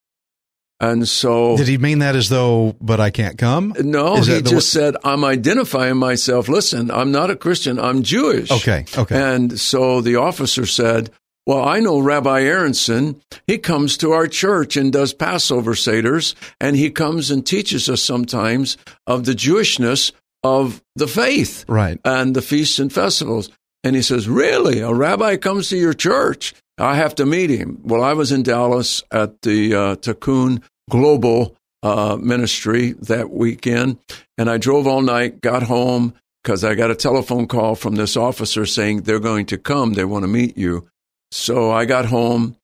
And 0.83 1.07
so 1.07 1.55
Did 1.55 1.69
he 1.69 1.77
mean 1.77 1.99
that 1.99 2.13
as 2.15 2.27
though, 2.27 2.75
but 2.81 2.99
I 2.99 3.09
can't 3.09 3.37
come? 3.37 3.73
no, 3.79 4.17
Is 4.17 4.27
he 4.27 4.41
just 4.41 4.69
said, 4.69 4.97
I'm 5.05 5.23
identifying 5.23 5.95
myself. 5.95 6.49
Listen, 6.49 6.91
I'm 6.91 7.09
not 7.09 7.29
a 7.29 7.37
Christian, 7.37 7.79
I'm 7.79 8.03
Jewish. 8.03 8.51
Okay. 8.51 8.83
Okay. 8.97 9.15
And 9.15 9.57
so 9.57 10.01
the 10.01 10.17
officer 10.17 10.65
said, 10.65 11.09
Well, 11.47 11.63
I 11.63 11.79
know 11.79 11.99
Rabbi 11.99 12.41
Aronson. 12.41 13.21
He 13.47 13.59
comes 13.59 13.95
to 13.97 14.11
our 14.11 14.27
church 14.27 14.75
and 14.75 14.91
does 14.91 15.13
Passover 15.13 15.73
Seders, 15.73 16.35
and 16.59 16.75
he 16.75 16.91
comes 16.91 17.31
and 17.31 17.45
teaches 17.45 17.87
us 17.87 18.01
sometimes 18.01 18.77
of 19.07 19.23
the 19.23 19.33
Jewishness 19.33 20.11
of 20.43 20.83
the 20.97 21.07
faith 21.07 21.63
right. 21.69 21.97
and 22.03 22.35
the 22.35 22.41
feasts 22.41 22.79
and 22.79 22.91
festivals. 22.91 23.49
And 23.85 23.95
he 23.95 24.01
says, 24.01 24.27
Really? 24.27 24.79
A 24.79 24.93
rabbi 24.93 25.37
comes 25.37 25.69
to 25.69 25.77
your 25.77 25.93
church? 25.93 26.53
I 26.77 26.95
have 26.95 27.15
to 27.15 27.25
meet 27.25 27.49
him. 27.49 27.79
Well, 27.83 28.03
I 28.03 28.13
was 28.13 28.31
in 28.31 28.43
Dallas 28.43 29.03
at 29.11 29.41
the 29.43 29.75
uh, 29.75 30.57
Global 30.89 31.55
uh, 31.83 32.17
Ministry 32.19 32.93
that 32.93 33.29
weekend, 33.29 33.99
and 34.37 34.49
I 34.49 34.57
drove 34.57 34.87
all 34.87 35.01
night, 35.01 35.41
got 35.41 35.63
home 35.63 36.13
because 36.43 36.63
I 36.63 36.75
got 36.75 36.91
a 36.91 36.95
telephone 36.95 37.47
call 37.47 37.75
from 37.75 37.95
this 37.95 38.17
officer 38.17 38.65
saying 38.65 39.01
they're 39.01 39.19
going 39.19 39.45
to 39.47 39.57
come, 39.57 39.93
they 39.93 40.05
want 40.05 40.23
to 40.23 40.27
meet 40.27 40.57
you. 40.57 40.87
So 41.31 41.71
I 41.71 41.85
got 41.85 42.05
home, 42.05 42.57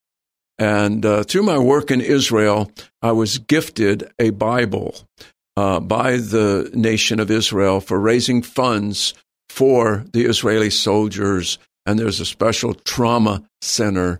and 0.57 1.05
uh, 1.05 1.23
through 1.23 1.43
my 1.43 1.57
work 1.57 1.91
in 1.91 2.01
Israel, 2.01 2.71
I 3.01 3.13
was 3.13 3.37
gifted 3.37 4.11
a 4.19 4.31
Bible 4.31 4.95
uh, 5.55 5.79
by 5.79 6.17
the 6.17 6.69
nation 6.73 7.19
of 7.19 7.31
Israel 7.31 7.79
for 7.79 7.99
raising 7.99 8.41
funds 8.41 9.13
for 9.49 10.05
the 10.13 10.25
Israeli 10.25 10.69
soldiers. 10.69 11.57
And 11.89 11.97
there's 11.97 12.19
a 12.19 12.25
special 12.25 12.75
trauma 12.75 13.41
center 13.63 14.19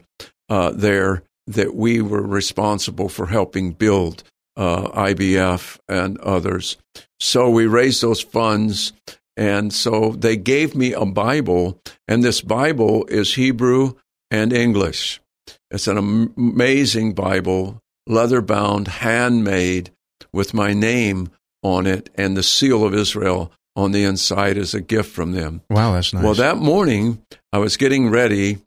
uh, 0.50 0.72
there 0.72 1.22
that 1.46 1.76
we 1.76 2.02
were 2.02 2.24
responsible 2.24 3.10
for 3.10 3.28
helping 3.28 3.74
build, 3.74 4.24
uh, 4.58 4.90
IBF 4.90 5.78
and 5.88 6.18
others. 6.18 6.78
So 7.20 7.48
we 7.48 7.68
raised 7.68 8.02
those 8.02 8.22
funds. 8.22 8.92
And 9.38 9.72
so 9.72 10.16
they 10.18 10.36
gave 10.36 10.74
me 10.74 10.94
a 10.94 11.06
Bible, 11.06 11.80
and 12.08 12.24
this 12.24 12.42
Bible 12.42 13.06
is 13.06 13.36
Hebrew 13.36 13.94
and 14.32 14.52
English. 14.52 15.22
It's 15.70 15.88
an 15.88 16.00
amazing 16.36 17.14
Bible, 17.14 17.80
leather 18.08 18.42
bound, 18.42 18.88
handmade, 18.88 19.92
with 20.34 20.56
my 20.56 20.74
name 20.74 21.30
on 21.62 21.86
it 21.86 22.10
and 22.16 22.36
the 22.36 22.42
seal 22.42 22.84
of 22.84 22.96
Israel 22.96 23.52
on 23.76 23.92
the 23.92 24.04
inside 24.04 24.58
as 24.58 24.74
a 24.74 24.82
gift 24.82 25.12
from 25.12 25.34
them. 25.34 25.62
Wow, 25.70 25.94
that's 25.94 26.14
nice. 26.14 26.24
Well, 26.24 26.34
that 26.34 26.58
morning, 26.58 27.24
I 27.52 27.58
was 27.58 27.78
getting 27.78 28.10
ready, 28.10 28.58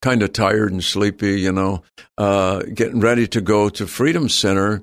kind 0.00 0.22
of 0.22 0.32
tired 0.32 0.72
and 0.72 0.82
sleepy, 0.82 1.40
you 1.40 1.52
know, 1.52 1.82
uh, 2.18 2.62
getting 2.74 3.00
ready 3.00 3.26
to 3.28 3.40
go 3.40 3.68
to 3.70 3.86
Freedom 3.86 4.28
Center. 4.28 4.82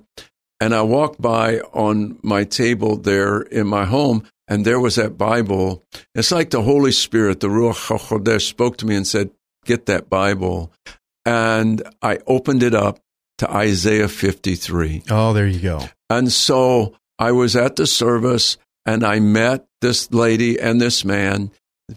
And 0.60 0.76
I 0.76 0.82
walked 0.82 1.22
by 1.22 1.60
on 1.74 2.20
my 2.22 2.44
table 2.44 2.98
there 2.98 3.42
in 3.42 3.68
my 3.68 3.86
home, 3.86 4.24
and 4.48 4.66
there 4.66 4.80
was 4.80 4.96
that 4.96 5.18
Bible. 5.18 5.84
It's 6.14 6.32
like 6.32 6.50
the 6.50 6.64
Holy 6.64 6.92
Spirit, 6.92 7.40
the 7.40 7.48
Ruach 7.48 7.88
HaKodesh, 7.88 8.48
spoke 8.48 8.76
to 8.78 8.86
me 8.86 8.96
and 8.96 9.08
said, 9.08 9.32
"Get 9.64 9.86
that 9.86 10.10
Bible," 10.10 10.74
and 11.26 11.82
I 12.02 12.20
opened 12.28 12.64
it 12.64 12.74
up 12.74 13.00
to 13.40 13.50
Isaiah 13.50 14.10
53. 14.10 15.04
Oh, 15.10 15.34
there 15.34 15.48
you 15.48 15.60
go. 15.60 15.82
And 16.10 16.32
so 16.32 16.96
I 17.18 17.32
was 17.32 17.56
at 17.56 17.78
the 17.78 17.88
service 17.88 18.58
and 18.86 19.04
I 19.04 19.20
met 19.20 19.66
this 19.82 20.12
lady 20.12 20.60
and 20.60 20.80
this 20.80 21.06
man, 21.06 21.52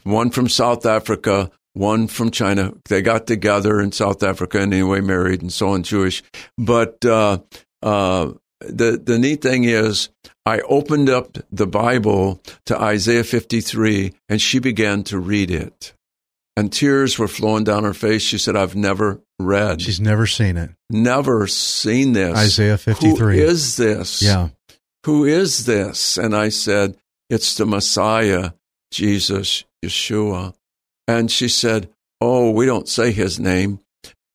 one 0.05 0.31
from 0.31 0.49
South 0.49 0.87
Africa, 0.87 1.51
one 1.75 2.07
from 2.07 2.31
China. 2.31 2.73
They 2.89 3.03
got 3.03 3.27
together 3.27 3.81
in 3.81 3.93
South 3.93 4.23
Africa 4.23 4.59
and 4.61 4.73
anyway 4.73 5.01
married 5.01 5.43
and 5.43 5.53
so 5.53 5.71
on, 5.71 5.83
Jewish. 5.83 6.23
But 6.59 7.05
uh, 7.05 7.39
uh, 7.83 8.33
the 8.61 9.01
the 9.03 9.19
neat 9.19 9.43
thing 9.43 9.65
is, 9.65 10.09
I 10.47 10.61
opened 10.61 11.09
up 11.09 11.39
the 11.51 11.67
Bible 11.67 12.43
to 12.67 12.81
Isaiah 12.81 13.25
53, 13.25 14.13
and 14.29 14.41
she 14.41 14.59
began 14.59 15.03
to 15.05 15.19
read 15.19 15.51
it, 15.51 15.95
and 16.57 16.73
tears 16.73 17.19
were 17.19 17.29
flowing 17.29 17.65
down 17.65 17.85
her 17.85 17.95
face. 17.95 18.23
She 18.23 18.39
said, 18.39 18.55
"I've 18.57 18.77
never 18.77 19.21
read, 19.39 19.83
She's 19.83 20.01
never 20.01 20.27
seen 20.27 20.57
it. 20.57 20.71
never 20.91 21.47
seen 21.49 22.13
this. 22.13 22.37
Isaiah 22.37 22.79
53. 22.79 23.39
Who 23.39 23.43
is 23.45 23.77
this? 23.77 24.23
Yeah. 24.23 24.49
Who 25.07 25.25
is 25.25 25.65
this?" 25.67 26.17
And 26.19 26.37
I 26.37 26.51
said, 26.51 26.97
"It's 27.31 27.57
the 27.57 27.67
Messiah, 27.67 28.53
Jesus, 28.93 29.65
Yeshua." 29.85 30.55
And 31.09 31.31
she 31.31 31.49
said, 31.49 31.89
"Oh, 32.21 32.51
we 32.51 32.67
don't 32.67 32.89
say 32.89 33.13
his 33.13 33.39
name." 33.41 33.81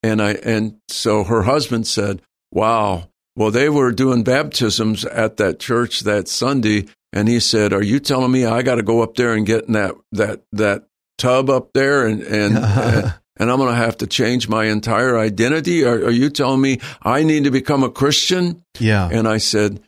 And 0.03 0.21
I 0.21 0.33
and 0.33 0.77
so 0.87 1.23
her 1.23 1.43
husband 1.43 1.87
said, 1.87 2.21
"Wow, 2.51 3.09
well, 3.37 3.51
they 3.51 3.69
were 3.69 3.91
doing 3.91 4.23
baptisms 4.23 5.05
at 5.05 5.37
that 5.37 5.59
church 5.59 6.01
that 6.01 6.27
Sunday, 6.27 6.87
and 7.13 7.27
he 7.27 7.39
said, 7.39 7.71
"Are 7.71 7.83
you 7.83 7.99
telling 7.99 8.31
me 8.31 8.45
I 8.45 8.63
got 8.63 8.75
to 8.75 8.83
go 8.83 9.03
up 9.03 9.15
there 9.15 9.33
and 9.33 9.45
get 9.45 9.65
in 9.65 9.73
that 9.73 9.93
that 10.11 10.41
that 10.53 10.87
tub 11.19 11.49
up 11.49 11.71
there 11.73 12.07
and 12.07 12.23
and 12.23 12.57
and, 12.57 13.13
and 13.37 13.51
I'm 13.51 13.57
going 13.57 13.69
to 13.69 13.75
have 13.75 13.97
to 13.97 14.07
change 14.07 14.49
my 14.49 14.65
entire 14.65 15.19
identity? 15.19 15.85
Are, 15.85 16.05
are 16.05 16.11
you 16.11 16.31
telling 16.31 16.61
me 16.61 16.79
I 17.03 17.23
need 17.23 17.43
to 17.43 17.51
become 17.51 17.83
a 17.83 17.91
Christian?" 17.91 18.63
Yeah. 18.79 19.07
And 19.07 19.27
I 19.27 19.37
said, 19.37 19.81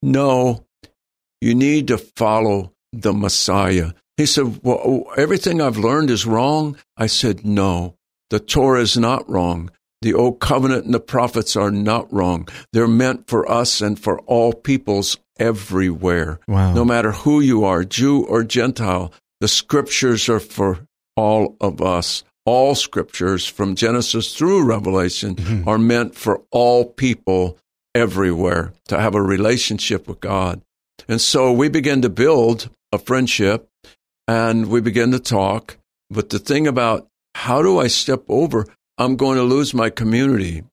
"No, 0.00 0.64
you 1.40 1.56
need 1.56 1.88
to 1.88 1.98
follow 1.98 2.72
the 2.92 3.12
Messiah." 3.12 3.94
He 4.16 4.26
said, 4.26 4.60
"Well, 4.62 5.04
everything 5.16 5.60
I've 5.60 5.78
learned 5.78 6.10
is 6.10 6.26
wrong." 6.26 6.76
I 6.96 7.06
said, 7.06 7.44
"No, 7.44 7.94
the 8.30 8.40
Torah 8.40 8.82
is 8.82 8.96
not 8.96 9.28
wrong." 9.28 9.70
The 10.02 10.14
Old 10.14 10.40
Covenant 10.40 10.84
and 10.84 10.92
the 10.92 11.00
prophets 11.00 11.54
are 11.54 11.70
not 11.70 12.12
wrong. 12.12 12.48
They're 12.72 12.88
meant 12.88 13.28
for 13.28 13.48
us 13.50 13.80
and 13.80 13.98
for 13.98 14.18
all 14.22 14.52
peoples 14.52 15.16
everywhere. 15.38 16.40
Wow. 16.48 16.74
No 16.74 16.84
matter 16.84 17.12
who 17.12 17.40
you 17.40 17.64
are, 17.64 17.84
Jew 17.84 18.24
or 18.24 18.42
Gentile, 18.42 19.12
the 19.40 19.48
scriptures 19.48 20.28
are 20.28 20.40
for 20.40 20.80
all 21.16 21.56
of 21.60 21.80
us. 21.80 22.24
All 22.44 22.74
scriptures 22.74 23.46
from 23.46 23.76
Genesis 23.76 24.34
through 24.34 24.64
Revelation 24.64 25.36
Mhm. 25.36 25.66
are 25.68 25.78
meant 25.78 26.16
for 26.16 26.42
all 26.50 26.84
people 26.84 27.56
everywhere 27.94 28.72
to 28.88 28.98
have 28.98 29.14
a 29.14 29.22
relationship 29.22 30.08
with 30.08 30.20
God. 30.20 30.62
And 31.08 31.20
so 31.20 31.52
we 31.52 31.68
begin 31.68 32.02
to 32.02 32.08
build 32.08 32.70
a 32.92 32.98
friendship 32.98 33.68
and 34.32 34.68
we 34.68 34.80
begin 34.80 35.10
to 35.12 35.18
talk. 35.20 35.76
But 36.08 36.30
the 36.30 36.38
thing 36.38 36.66
about 36.66 37.06
how 37.34 37.62
do 37.62 37.78
I 37.78 37.88
step 37.88 38.24
over? 38.28 38.66
I'm 38.96 39.16
going 39.16 39.36
to 39.36 39.44
lose 39.44 39.74
my 39.74 39.90
community. 39.90 40.64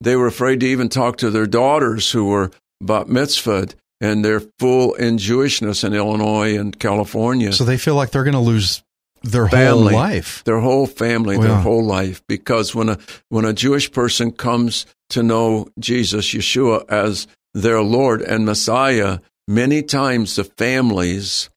They 0.00 0.16
were 0.16 0.26
afraid 0.26 0.60
to 0.60 0.66
even 0.66 0.88
talk 0.88 1.18
to 1.18 1.30
their 1.30 1.46
daughters 1.46 2.10
who 2.10 2.26
were 2.26 2.50
bat 2.80 3.06
mitzvahed 3.06 3.74
and 4.00 4.24
they're 4.24 4.42
full 4.58 4.94
in 4.94 5.18
Jewishness 5.18 5.84
in 5.84 5.94
Illinois 5.94 6.56
and 6.56 6.78
California. 6.78 7.52
So 7.52 7.64
they 7.64 7.76
feel 7.76 7.94
like 7.94 8.10
they're 8.10 8.24
going 8.24 8.32
to 8.34 8.40
lose 8.40 8.82
their 9.22 9.48
Family. 9.48 9.92
whole 9.92 10.00
life. 10.00 10.42
their 10.44 10.60
whole 10.60 10.86
family, 10.86 11.36
their 11.36 11.56
whole 11.56 11.84
life. 11.84 12.22
Because 12.26 12.74
when 12.74 12.88
a 12.88 12.98
when 13.28 13.44
a 13.44 13.52
Jewish 13.52 13.92
person 13.92 14.32
comes 14.32 14.86
to 15.10 15.22
know 15.22 15.68
Jesus, 15.78 16.32
Yeshua, 16.32 16.88
as 16.88 17.26
their 17.52 17.82
Lord 17.82 18.22
and 18.22 18.46
Messiah, 18.46 19.18
many 19.46 19.82
times 19.82 20.36
the 20.36 20.44
families 20.44 21.50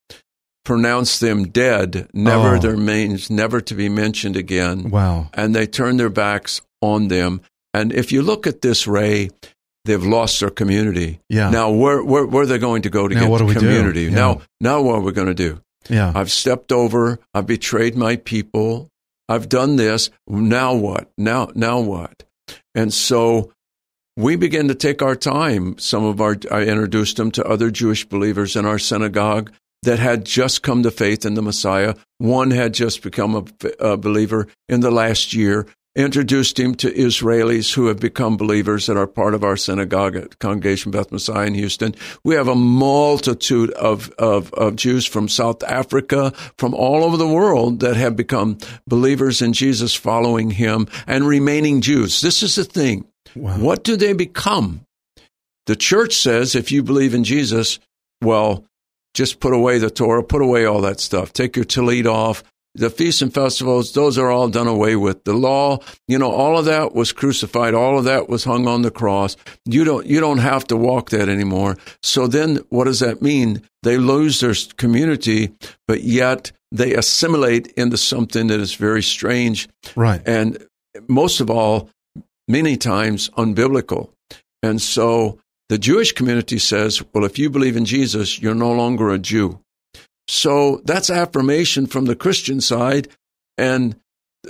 pronounce 0.66 1.20
them 1.20 1.46
dead, 1.48 2.08
never 2.14 2.56
Oh. 2.56 2.60
their 2.60 2.76
names 2.78 3.30
never 3.30 3.60
to 3.62 3.74
be 3.76 3.90
mentioned 3.90 4.38
again, 4.38 4.90
Wow. 4.90 5.30
and 5.34 5.54
they 5.56 5.66
turn 5.68 5.98
their 5.98 6.10
backs 6.10 6.62
on 6.82 7.08
them. 7.10 7.42
And 7.74 7.92
if 7.92 8.12
you 8.12 8.22
look 8.22 8.48
at 8.48 8.62
this, 8.62 8.88
Ray, 8.88 9.30
they've 9.86 10.04
lost 10.04 10.40
their 10.40 10.50
community. 10.50 11.20
Yeah. 11.30 11.50
Now, 11.50 11.72
where 11.72 12.04
where, 12.04 12.26
where 12.26 12.44
are 12.44 12.46
they 12.46 12.60
going 12.60 12.84
to 12.84 12.90
go 12.90 13.08
to 13.08 13.16
Now 13.16 13.22
get 13.22 13.30
what 13.30 13.48
do? 13.48 13.54
community? 13.54 14.04
Yeah. 14.04 14.10
Now, 14.16 14.42
now 14.62 14.82
what 14.82 14.96
are 14.96 15.02
we 15.02 15.12
going 15.12 15.28
to 15.28 15.34
do? 15.34 15.60
Yeah. 15.90 16.12
I've 16.16 16.32
stepped 16.32 16.72
over. 16.72 17.20
I've 17.34 17.48
betrayed 17.48 17.96
my 17.98 18.16
people. 18.16 18.90
I've 19.28 19.50
done 19.50 19.76
this. 19.76 20.10
Now 20.28 20.74
what? 20.76 21.10
Now, 21.18 21.50
now 21.56 21.80
what? 21.82 22.24
And 22.76 22.94
so 22.94 23.52
we 24.16 24.36
began 24.38 24.68
to 24.70 24.76
take 24.76 25.02
our 25.02 25.16
time. 25.16 25.78
Some 25.80 26.06
of 26.06 26.22
our, 26.22 26.38
I 26.52 26.62
introduced 26.64 27.18
them 27.18 27.32
to 27.32 27.44
other 27.44 27.72
Jewish 27.72 28.06
believers 28.06 28.56
in 28.56 28.66
our 28.66 28.80
synagogue 28.80 29.52
that 29.84 30.00
had 30.00 30.26
just 30.26 30.64
come 30.64 30.84
to 30.84 30.92
faith 30.92 31.26
in 31.26 31.36
the 31.36 31.42
Messiah. 31.42 31.96
One 32.18 32.52
had 32.52 32.74
just 32.74 33.02
become 33.02 33.36
a, 33.36 33.46
a 33.80 33.98
believer 33.98 34.48
in 34.68 34.80
the 34.80 34.92
last 34.92 35.34
year. 35.34 35.68
Introduced 35.96 36.60
him 36.60 36.74
to 36.76 36.92
Israelis 36.92 37.76
who 37.76 37.86
have 37.86 38.00
become 38.00 38.36
believers 38.36 38.88
that 38.88 38.98
are 38.98 39.06
part 39.06 39.36
of 39.36 39.44
our 39.44 39.56
synagogue 39.56 40.16
at 40.16 40.40
Congregation 40.40 40.92
Beth 40.92 41.12
Messiah 41.12 41.46
in 41.46 41.54
Houston. 41.54 41.94
We 42.24 42.34
have 42.34 42.48
a 42.48 42.56
multitude 42.56 43.70
of, 43.72 44.10
of, 44.18 44.52
of 44.54 44.76
Jews 44.76 45.06
from 45.06 45.30
South 45.30 45.62
Africa, 45.64 46.32
from 46.58 46.74
all 46.74 47.04
over 47.04 47.16
the 47.16 47.28
world 47.28 47.82
that 47.82 47.96
have 47.96 48.16
become 48.16 48.58
believers 48.88 49.44
in 49.44 49.54
Jesus, 49.54 49.94
following 49.94 50.50
him 50.50 50.88
and 51.06 51.28
remaining 51.28 51.82
Jews. 51.82 52.22
This 52.22 52.42
is 52.42 52.56
the 52.56 52.64
thing. 52.64 53.06
Wow. 53.36 53.60
What 53.60 53.84
do 53.84 53.96
they 53.96 54.14
become? 54.14 54.88
The 55.68 55.76
church 55.76 56.16
says 56.16 56.56
if 56.56 56.72
you 56.72 56.82
believe 56.82 57.14
in 57.14 57.24
Jesus, 57.24 57.80
well, 58.20 58.66
just 59.14 59.40
put 59.40 59.54
away 59.54 59.78
the 59.78 59.90
Torah, 59.90 60.24
put 60.24 60.42
away 60.42 60.66
all 60.66 60.82
that 60.82 61.00
stuff. 61.00 61.34
Take 61.34 61.56
your 61.56 61.66
tallit 61.66 62.06
off. 62.06 62.44
The 62.76 62.90
feasts 62.90 63.22
and 63.22 63.32
festivals, 63.32 63.94
those 63.94 64.18
are 64.18 64.32
all 64.32 64.48
done 64.50 64.68
away 64.68 64.96
with. 64.96 65.26
The 65.26 65.34
law, 65.36 65.78
you 66.08 66.18
know, 66.18 66.32
all 66.32 66.58
of 66.58 66.66
that 66.66 66.96
was 66.96 67.12
crucified. 67.12 67.76
All 67.76 68.00
of 68.00 68.06
that 68.06 68.28
was 68.30 68.46
hung 68.46 68.68
on 68.68 68.82
the 68.82 68.90
cross. 68.90 69.38
You 69.66 69.84
don't, 69.84 70.08
you 70.08 70.20
don't 70.20 70.40
have 70.40 70.66
to 70.70 70.76
walk 70.76 71.12
that 71.12 71.30
anymore. 71.30 71.78
So 72.02 72.26
then 72.26 72.62
what 72.70 72.86
does 72.86 73.00
that 73.02 73.22
mean? 73.22 73.62
They 73.84 74.00
lose 74.00 74.40
their 74.40 74.56
community, 74.78 75.52
but 75.88 76.02
yet 76.02 76.52
they 76.72 76.96
assimilate 76.96 77.68
into 77.74 77.98
something 77.98 78.48
that 78.48 78.60
is 78.60 78.74
very 78.74 79.04
strange 79.04 79.70
Right. 79.96 80.22
and 80.26 80.58
most 81.08 81.42
of 81.42 81.52
all, 81.52 81.92
many 82.48 82.76
times 82.76 83.30
unbiblical. 83.38 84.10
And 84.64 84.82
so 84.82 85.38
the 85.70 85.78
Jewish 85.78 86.12
community 86.12 86.60
says, 86.60 87.04
well, 87.14 87.26
if 87.26 87.38
you 87.40 87.50
believe 87.50 87.78
in 87.78 87.86
Jesus, 87.86 88.42
you're 88.42 88.56
no 88.56 88.72
longer 88.72 89.10
a 89.10 89.20
Jew. 89.20 89.60
So 90.28 90.82
that's 90.86 91.10
affirmation 91.10 91.88
from 91.88 92.06
the 92.06 92.16
Christian 92.16 92.62
side 92.62 93.10
and 93.58 93.96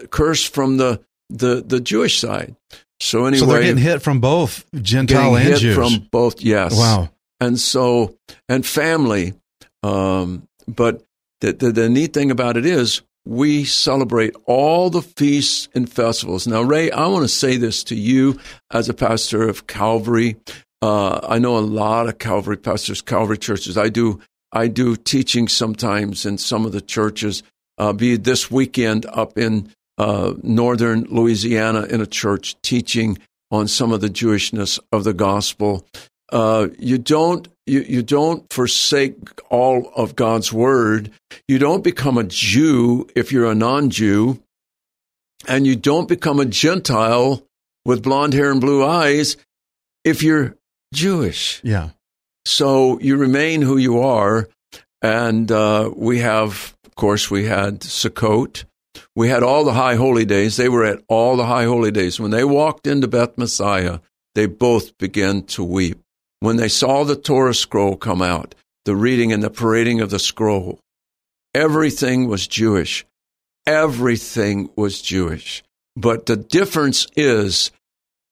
curse 0.09 0.47
from 0.47 0.77
the, 0.77 1.03
the, 1.29 1.63
the 1.65 1.79
Jewish 1.79 2.19
side. 2.19 2.55
So 2.99 3.25
anyway, 3.25 3.39
so 3.39 3.45
they're 3.47 3.61
getting 3.61 3.77
hit 3.77 4.01
from 4.01 4.19
both 4.21 4.65
Gentile 4.81 5.35
and 5.35 5.43
hit 5.43 5.59
Jews. 5.59 5.75
from 5.75 6.07
both, 6.09 6.41
yes 6.41 6.77
wow. 6.77 7.09
and 7.41 7.59
so 7.59 8.15
and 8.47 8.65
family 8.65 9.33
um, 9.83 10.47
but 10.67 11.03
the, 11.41 11.51
the, 11.51 11.71
the 11.73 11.89
neat 11.89 12.13
thing 12.13 12.31
about 12.31 12.55
it 12.55 12.65
is 12.65 13.01
we 13.25 13.65
celebrate 13.65 14.33
all 14.45 14.89
the 14.89 15.01
feasts 15.01 15.67
and 15.75 15.91
festivals 15.91 16.47
now 16.47 16.61
ray 16.61 16.91
i 16.91 17.05
want 17.07 17.23
to 17.23 17.29
say 17.29 17.57
this 17.57 17.83
to 17.85 17.95
you 17.95 18.39
as 18.71 18.87
a 18.87 18.93
pastor 18.93 19.47
of 19.47 19.67
calvary 19.67 20.37
uh, 20.83 21.19
i 21.27 21.39
know 21.39 21.57
a 21.57 21.59
lot 21.59 22.07
of 22.07 22.17
calvary 22.17 22.57
pastors 22.57 23.01
calvary 23.01 23.37
churches 23.37 23.77
i 23.77 23.89
do 23.89 24.19
i 24.51 24.67
do 24.67 24.95
teaching 24.95 25.47
sometimes 25.47 26.25
in 26.25 26.37
some 26.37 26.65
of 26.65 26.71
the 26.71 26.81
churches 26.81 27.43
uh, 27.77 27.93
be 27.93 28.17
this 28.17 28.51
weekend 28.51 29.05
up 29.07 29.37
in 29.37 29.69
uh, 29.97 30.33
northern 30.43 31.03
louisiana 31.03 31.83
in 31.83 32.01
a 32.01 32.07
church 32.07 32.55
teaching 32.61 33.17
on 33.51 33.67
some 33.67 33.91
of 33.91 34.01
the 34.01 34.09
jewishness 34.09 34.79
of 34.91 35.03
the 35.03 35.13
gospel 35.13 35.85
uh, 36.31 36.67
you 36.79 36.97
don't 36.97 37.47
you, 37.65 37.81
you 37.81 38.03
don't 38.03 38.51
forsake 38.51 39.15
all 39.49 39.91
of 39.95 40.15
God's 40.15 40.51
word. 40.51 41.11
You 41.47 41.59
don't 41.59 41.83
become 41.83 42.17
a 42.17 42.23
Jew 42.23 43.07
if 43.15 43.31
you're 43.31 43.49
a 43.49 43.55
non-Jew, 43.55 44.41
and 45.47 45.65
you 45.65 45.75
don't 45.75 46.09
become 46.09 46.39
a 46.39 46.45
Gentile 46.45 47.43
with 47.85 48.03
blonde 48.03 48.33
hair 48.33 48.51
and 48.51 48.59
blue 48.59 48.83
eyes 48.83 49.37
if 50.03 50.23
you're 50.23 50.55
Jewish. 50.93 51.59
Yeah. 51.63 51.89
So 52.45 52.99
you 52.99 53.17
remain 53.17 53.61
who 53.61 53.77
you 53.77 53.99
are, 53.99 54.47
and 55.01 55.51
uh, 55.51 55.91
we 55.95 56.19
have, 56.19 56.75
of 56.85 56.95
course, 56.95 57.29
we 57.31 57.45
had 57.45 57.81
Sukkot. 57.81 58.65
We 59.15 59.29
had 59.29 59.43
all 59.43 59.63
the 59.63 59.73
high 59.73 59.95
holy 59.95 60.25
days. 60.25 60.57
They 60.57 60.69
were 60.69 60.85
at 60.85 61.03
all 61.07 61.35
the 61.35 61.45
high 61.45 61.65
holy 61.65 61.91
days. 61.91 62.19
When 62.19 62.31
they 62.31 62.43
walked 62.43 62.87
into 62.87 63.07
Beth 63.07 63.37
Messiah, 63.37 63.99
they 64.35 64.45
both 64.45 64.97
began 64.97 65.43
to 65.43 65.63
weep 65.63 65.99
when 66.39 66.57
they 66.57 66.67
saw 66.67 67.03
the 67.03 67.15
Torah 67.15 67.53
scroll 67.53 67.95
come 67.95 68.21
out, 68.21 68.53
the 68.85 68.95
reading 68.95 69.31
and 69.31 69.41
the 69.41 69.49
parading 69.49 70.01
of 70.01 70.09
the 70.09 70.19
scroll. 70.19 70.79
Everything 71.55 72.27
was 72.27 72.47
Jewish. 72.47 73.05
Everything 73.65 74.69
was 74.75 75.01
Jewish. 75.01 75.63
But 75.95 76.25
the 76.25 76.35
difference 76.35 77.07
is 77.15 77.71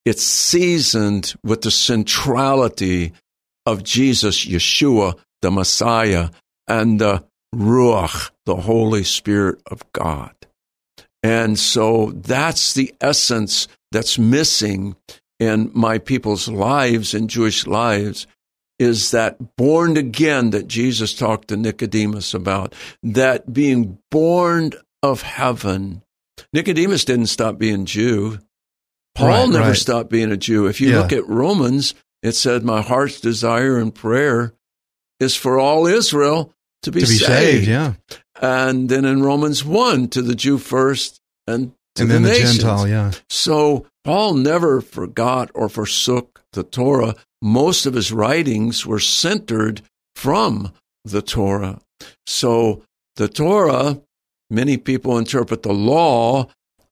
it's 0.05 0.23
seasoned 0.23 1.33
with 1.43 1.61
the 1.61 1.71
centrality 1.71 3.13
of 3.65 3.83
Jesus, 3.83 4.45
Yeshua, 4.45 5.17
the 5.41 5.51
Messiah, 5.51 6.29
and 6.67 6.99
the 6.99 7.23
Ruach, 7.53 8.31
the 8.45 8.55
Holy 8.55 9.03
Spirit 9.03 9.61
of 9.69 9.83
God. 9.93 10.33
And 11.23 11.59
so 11.59 12.11
that's 12.15 12.73
the 12.73 12.93
essence 12.99 13.67
that's 13.91 14.17
missing 14.17 14.95
in 15.39 15.71
my 15.73 15.97
people's 15.97 16.47
lives, 16.47 17.13
in 17.13 17.27
Jewish 17.27 17.67
lives, 17.67 18.25
is 18.79 19.11
that 19.11 19.55
born 19.57 19.97
again 19.97 20.51
that 20.51 20.67
Jesus 20.67 21.13
talked 21.13 21.49
to 21.49 21.57
Nicodemus 21.57 22.33
about, 22.33 22.73
that 23.03 23.53
being 23.53 23.99
born 24.09 24.71
of 25.03 25.21
heaven. 25.21 26.01
Nicodemus 26.53 27.05
didn't 27.05 27.27
stop 27.27 27.57
being 27.57 27.85
Jew. 27.85 28.39
Paul 29.15 29.27
Right, 29.27 29.49
never 29.49 29.67
right. 29.69 29.75
stopped 29.77 30.09
being 30.09 30.31
a 30.31 30.37
Jew. 30.37 30.67
If 30.67 30.79
you 30.81 30.89
Yeah. 30.89 30.99
look 31.01 31.11
at 31.13 31.27
Romans, 31.27 31.93
it 32.23 32.33
said, 32.33 32.63
My 32.63 32.81
heart's 32.81 33.19
desire 33.19 33.77
and 33.77 33.93
prayer 33.93 34.53
is 35.19 35.35
for 35.35 35.59
all 35.59 35.85
Israel 35.87 36.53
to 36.83 36.91
be, 36.91 37.01
to 37.01 37.07
be 37.07 37.15
saved, 37.17 37.67
yeah. 37.67 37.93
And 38.41 38.89
then 38.89 39.05
in 39.05 39.21
Romans 39.21 39.63
1, 39.63 40.07
to 40.09 40.21
the 40.21 40.33
Jew 40.35 40.57
first 40.57 41.19
and 41.45 41.73
to 41.95 42.03
And 42.03 42.09
the 42.11 42.13
then 42.15 42.23
the. 42.23 42.33
Gentile, 42.39 42.87
yeah. 42.87 43.11
So 43.29 43.85
Paul 44.03 44.33
never 44.35 44.81
forgot 44.81 45.51
or 45.53 45.69
forsook 45.69 46.41
the 46.53 46.63
Torah. 46.63 47.15
Most 47.41 47.85
of 47.85 47.93
his 47.93 48.11
writings 48.11 48.85
were 48.85 48.99
centered 48.99 49.81
from 50.15 50.71
the 51.05 51.21
Torah. 51.21 51.79
So 52.25 52.83
the 53.17 53.27
Torah, 53.27 54.01
many 54.49 54.77
people 54.77 55.17
interpret 55.17 55.61
the 55.63 55.73
law, 55.73 56.47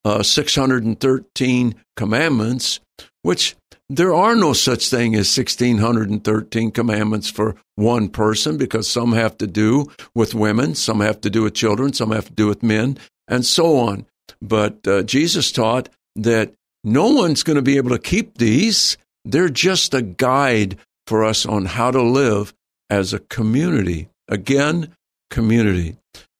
uh, 0.05 0.23
613 0.23 1.75
commandments, 1.95 2.79
which 3.21 3.55
there 3.89 4.13
are 4.13 4.35
no 4.35 4.53
such 4.53 4.89
thing 4.89 5.15
as 5.15 5.35
1613 5.35 6.71
commandments 6.71 7.29
for 7.29 7.55
one 7.75 8.07
person 8.07 8.57
because 8.57 8.87
some 8.87 9.13
have 9.13 9.37
to 9.39 9.47
do 9.47 9.87
with 10.13 10.35
women, 10.35 10.75
some 10.75 10.99
have 10.99 11.21
to 11.21 11.29
do 11.29 11.43
with 11.43 11.55
children, 11.55 11.91
some 11.93 12.11
have 12.11 12.25
to 12.27 12.33
do 12.33 12.47
with 12.47 12.61
men, 12.61 12.97
and 13.27 13.45
so 13.45 13.77
on. 13.77 14.05
But 14.41 14.87
uh, 14.87 15.03
Jesus 15.03 15.51
taught 15.51 15.89
that 16.15 16.53
no 16.83 17.07
one's 17.07 17.43
going 17.43 17.55
to 17.55 17.61
be 17.61 17.77
able 17.77 17.89
to 17.89 17.99
keep 17.99 18.37
these. 18.37 18.97
They're 19.25 19.49
just 19.49 19.93
a 19.93 20.01
guide 20.01 20.77
for 21.07 21.23
us 21.23 21.45
on 21.45 21.65
how 21.65 21.89
to 21.91 22.01
live 22.01 22.53
as 22.89 23.11
a 23.11 23.19
community. 23.19 24.07
Again, 24.27 24.95
community. 25.31 25.97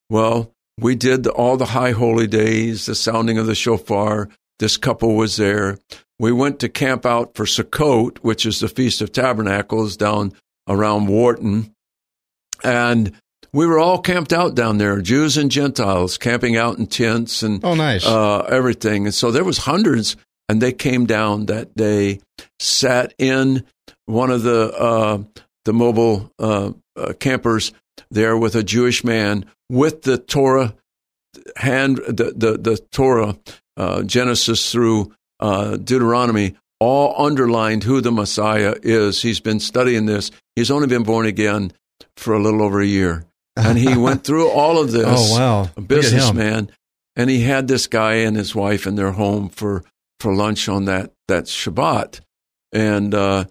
Well, 0.10 0.52
we 0.82 0.96
did 0.96 1.28
all 1.28 1.58
the 1.58 1.66
high 1.66 1.92
holy 1.92 2.28
days, 2.28 2.86
the 2.86 2.96
sounding 2.96 3.38
of 3.38 3.48
the 3.48 3.56
shofar. 3.56 4.30
This 4.60 4.78
couple 4.78 5.16
was 5.16 5.38
there. 5.38 5.78
We 6.20 6.32
went 6.32 6.60
to 6.60 6.70
camp 6.70 7.06
out 7.06 7.36
for 7.36 7.46
Sukkot, 7.46 8.18
which 8.20 8.46
is 8.46 8.60
the 8.60 8.68
Feast 8.68 9.02
of 9.02 9.12
Tabernacles 9.12 9.96
down 9.96 10.34
around 10.68 11.08
Wharton. 11.08 11.74
And 12.64 13.14
we 13.54 13.66
were 13.66 13.80
all 13.80 14.00
camped 14.02 14.34
out 14.34 14.54
down 14.56 14.78
there, 14.78 15.02
Jews 15.02 15.38
and 15.38 15.50
Gentiles, 15.50 16.18
camping 16.18 16.58
out 16.58 16.78
in 16.78 16.88
tents 16.88 17.42
and 17.42 17.64
Oh, 17.64 17.74
nice. 17.74 18.06
uh, 18.06 18.40
everything. 18.50 19.06
And 19.06 19.14
so 19.14 19.32
there 19.32 19.44
was 19.46 19.60
hundreds, 19.60 20.18
and 20.50 20.62
they 20.62 20.74
came 20.74 21.06
down 21.06 21.46
that 21.48 21.76
day, 21.76 22.20
sat 22.60 23.14
in 23.18 23.64
one 24.06 24.30
of 24.30 24.44
the 24.44 24.72
uh, 24.78 25.24
the 25.66 25.74
mobile 25.74 26.32
uh, 26.40 26.72
uh, 26.98 27.14
campers 27.20 27.72
there 28.12 28.38
with 28.38 28.56
a 28.56 28.64
Jewish 28.64 29.04
man 29.04 29.46
with 29.70 30.04
the 30.04 30.18
Torah 30.18 30.76
hand, 31.58 31.98
the 31.98 32.34
the, 32.36 32.58
the 32.58 32.78
Torah, 32.92 33.38
uh, 33.78 34.04
Genesis 34.04 34.72
through 34.72 35.14
uh, 35.40 35.78
Deuteronomy, 35.78 36.56
all 36.80 37.26
underlined 37.26 37.84
who 37.84 38.02
the 38.02 38.12
Messiah 38.12 38.76
is. 38.82 39.22
He's 39.22 39.40
been 39.40 39.60
studying 39.60 40.06
this. 40.06 40.32
He's 40.56 40.72
only 40.72 40.88
been 40.88 41.04
born 41.04 41.26
again 41.26 41.72
for 42.18 42.34
a 42.34 42.40
little 42.40 42.62
over 42.62 42.82
a 42.82 42.86
year, 42.86 43.26
and 43.56 43.78
he 43.78 43.98
went 43.98 44.24
through 44.24 44.50
all 44.50 44.80
of 44.80 44.92
this 44.92 45.06
oh, 45.08 45.38
wow. 45.38 45.60
a 45.62 45.62
Look 45.62 45.70
at 45.70 45.78
him. 45.78 45.86
businessman, 45.86 46.72
and 47.16 47.30
he 47.30 47.42
had 47.42 47.68
this 47.68 47.88
guy 47.88 48.16
and 48.16 48.36
his 48.36 48.56
wife 48.56 48.88
in 48.88 48.96
their 48.96 49.12
home 49.12 49.50
for 49.50 49.84
for 50.20 50.34
lunch 50.34 50.68
on 50.68 50.86
that 50.86 51.12
that 51.28 51.46
Shabbat, 51.46 52.22
and 52.74 53.14
uh, 53.14 53.46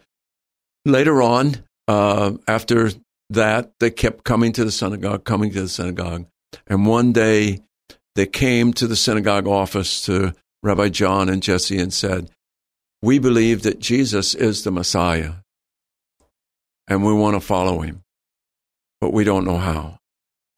later 0.84 1.22
on, 1.22 1.56
uh, 1.86 2.32
after 2.46 2.90
that, 3.30 3.72
they 3.80 3.90
kept 3.90 4.24
coming 4.24 4.52
to 4.52 4.64
the 4.64 4.70
synagogue, 4.70 5.24
coming 5.24 5.50
to 5.52 5.62
the 5.62 5.68
synagogue, 5.68 6.26
and 6.66 6.86
one 6.86 7.12
day 7.12 7.60
they 8.14 8.26
came 8.26 8.72
to 8.74 8.86
the 8.86 8.96
synagogue 8.96 9.46
office 9.46 10.04
to 10.06 10.34
Rabbi 10.62 10.88
John 10.88 11.28
and 11.28 11.42
Jesse 11.42 11.78
and 11.78 11.92
said, 11.92 12.30
"We 13.02 13.18
believe 13.18 13.62
that 13.62 13.78
Jesus 13.78 14.34
is 14.34 14.64
the 14.64 14.72
Messiah, 14.72 15.34
and 16.88 17.04
we 17.04 17.12
want 17.12 17.36
to 17.36 17.40
follow 17.40 17.80
him, 17.80 18.02
but 19.00 19.12
we 19.12 19.24
don't 19.24 19.44
know 19.44 19.58
how." 19.58 19.98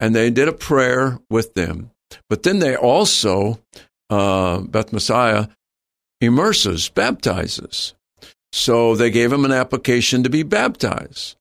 and 0.00 0.16
they 0.16 0.30
did 0.30 0.48
a 0.48 0.52
prayer 0.52 1.18
with 1.28 1.54
them. 1.54 1.90
But 2.28 2.42
then 2.42 2.59
they 2.59 2.74
also, 2.74 3.61
uh, 4.09 4.61
Beth 4.61 4.92
Messiah, 4.92 5.46
immerses, 6.20 6.88
baptizes. 6.88 7.94
So 8.52 8.96
they 8.96 9.11
gave 9.11 9.33
him 9.33 9.44
an 9.44 9.52
application 9.52 10.24
to 10.24 10.30
be 10.30 10.42
baptized. 10.42 11.37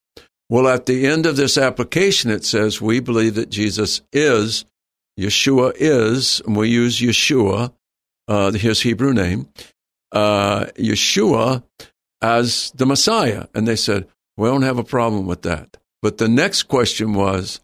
Well, 0.50 0.68
at 0.68 0.86
the 0.88 1.06
end 1.06 1.26
of 1.26 1.36
this 1.36 1.58
application, 1.58 2.32
it 2.32 2.44
says, 2.44 2.82
We 2.82 3.00
believe 3.00 3.36
that 3.36 3.50
Jesus 3.50 4.02
is, 4.12 4.66
Yeshua 5.20 5.74
is, 5.76 6.42
and 6.46 6.56
we 6.56 6.70
use 6.70 7.00
Yeshua, 7.00 7.72
uh, 8.28 8.52
his 8.52 8.82
Hebrew 8.82 9.14
name, 9.14 9.48
uh, 10.12 10.66
Yeshua 10.78 11.64
as 12.22 12.72
the 12.76 12.86
Messiah. 12.86 13.46
And 13.54 13.68
they 13.68 13.76
said, 13.76 14.08
We 14.38 14.48
don't 14.48 14.64
have 14.64 14.80
a 14.80 14.84
problem 14.84 15.28
with 15.28 15.44
that. 15.44 15.78
But 16.02 16.18
the 16.18 16.28
next 16.30 16.64
question 16.64 17.14
was, 17.14 17.60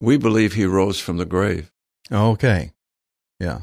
we 0.00 0.16
believe 0.16 0.54
he 0.54 0.64
rose 0.64 0.98
from 1.00 1.16
the 1.18 1.24
grave. 1.26 1.70
Okay. 2.10 2.72
Yeah. 3.40 3.62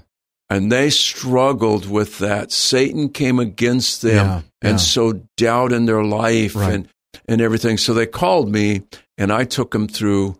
And 0.49 0.71
they 0.71 0.89
struggled 0.89 1.89
with 1.89 2.17
that. 2.19 2.51
Satan 2.51 3.09
came 3.09 3.39
against 3.39 4.01
them 4.01 4.25
Yeah, 4.25 4.41
and 4.61 4.73
yeah. 4.73 4.77
sowed 4.77 5.27
doubt 5.37 5.71
in 5.71 5.85
their 5.85 6.03
life 6.03 6.55
Right. 6.55 6.73
and, 6.73 6.87
and 7.27 7.41
everything. 7.41 7.77
So 7.77 7.93
they 7.93 8.05
called 8.05 8.49
me 8.51 8.83
and 9.17 9.31
I 9.31 9.43
took 9.43 9.71
them 9.71 9.87
through 9.87 10.39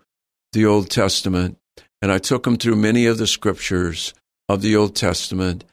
the 0.54 0.66
Old 0.66 0.90
Testament 0.90 1.58
and 2.02 2.12
I 2.12 2.18
took 2.18 2.44
them 2.44 2.58
through 2.58 2.76
many 2.76 3.06
of 3.06 3.18
the 3.18 3.28
scriptures 3.28 4.14
of 4.48 4.62
the 4.62 4.76
Old 4.76 4.96
Testament 4.96 5.64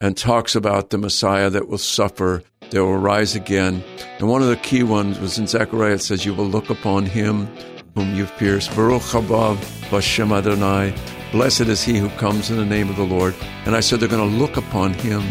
and 0.00 0.16
talks 0.16 0.54
about 0.54 0.90
the 0.90 0.98
Messiah 0.98 1.50
that 1.50 1.68
will 1.68 1.78
suffer, 1.78 2.42
that 2.70 2.84
will 2.84 2.98
rise 2.98 3.34
again. 3.34 3.82
And 4.18 4.28
one 4.28 4.42
of 4.42 4.48
the 4.48 4.56
key 4.56 4.82
ones 4.82 5.18
was 5.18 5.38
in 5.38 5.46
Zechariah, 5.46 5.94
it 5.94 6.02
says, 6.02 6.26
You 6.26 6.34
will 6.34 6.46
look 6.46 6.70
upon 6.70 7.06
him 7.06 7.46
whom 7.94 8.14
you've 8.14 8.34
pierced. 8.36 8.74
Baruch 8.74 9.02
haba 9.02 9.56
Bashem 9.88 10.36
Adonai. 10.36 10.94
Blessed 11.32 11.62
is 11.62 11.82
he 11.82 11.98
who 11.98 12.08
comes 12.10 12.50
in 12.50 12.56
the 12.56 12.64
name 12.64 12.90
of 12.90 12.96
the 12.96 13.04
Lord. 13.04 13.34
And 13.64 13.74
I 13.74 13.80
said, 13.80 14.00
They're 14.00 14.08
going 14.08 14.30
to 14.30 14.36
look 14.36 14.56
upon 14.56 14.92
him. 14.94 15.22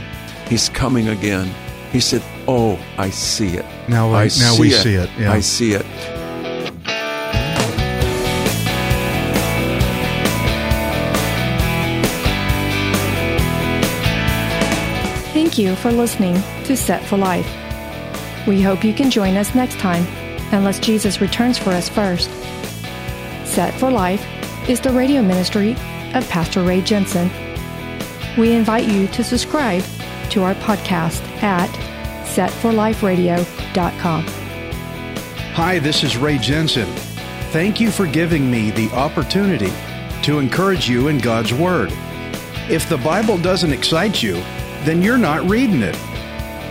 He's 0.48 0.70
coming 0.70 1.08
again. 1.08 1.54
He 1.92 2.00
said, 2.00 2.24
Oh, 2.48 2.80
I 2.98 3.10
see 3.10 3.58
it. 3.58 3.66
Now 3.90 4.10
we- 4.10 4.16
I 4.16 4.30
now 4.40 4.56
we 4.60 4.70
see 4.70 4.96
it, 4.96 5.10
yeah. 5.20 5.32
I 5.32 5.40
see 5.40 5.74
it. 5.74 5.86
Thank 15.34 15.58
you 15.58 15.76
for 15.76 15.92
listening 15.92 16.36
to 16.64 16.78
Set 16.78 17.04
for 17.06 17.18
Life. 17.18 17.46
We 18.48 18.62
hope 18.62 18.84
you 18.86 18.94
can 18.94 19.12
join 19.12 19.36
us 19.36 19.54
next 19.54 19.78
time, 19.80 20.06
unless 20.54 20.80
Jesus 20.80 21.20
returns 21.20 21.58
for 21.58 21.72
us 21.72 21.90
first. 21.90 22.30
Set 23.46 23.74
for 23.78 23.92
Life 23.92 24.26
is 24.70 24.80
the 24.80 24.92
radio 24.92 25.22
ministry 25.22 25.72
of 26.14 26.28
Pastor 26.30 26.64
Ray 26.64 26.82
Jensen. 26.82 27.30
We 28.38 28.54
invite 28.54 28.88
you 28.88 29.08
to 29.08 29.24
subscribe 29.24 29.84
to 30.32 30.44
our 30.44 30.56
podcast 30.56 31.22
at 31.44 31.70
setforliferadio.com. 32.26 34.26
Hi, 35.56 35.80
this 35.80 36.04
is 36.04 36.18
Ray 36.18 36.38
Jensen. 36.38 36.94
Thank 37.52 37.80
you 37.80 37.90
for 37.90 38.08
giving 38.08 38.52
me 38.52 38.72
the 38.72 38.92
opportunity 38.92 39.72
to 40.24 40.40
encourage 40.40 40.90
you 40.90 41.08
in 41.08 41.20
God's 41.20 41.54
Word. 41.54 41.94
If 42.70 42.90
the 42.90 42.98
Bible 42.98 43.38
doesn't 43.38 43.72
excite 43.72 44.22
you, 44.22 44.34
then 44.84 45.02
you're 45.02 45.18
not 45.18 45.50
reading 45.50 45.82
it. 45.82 45.96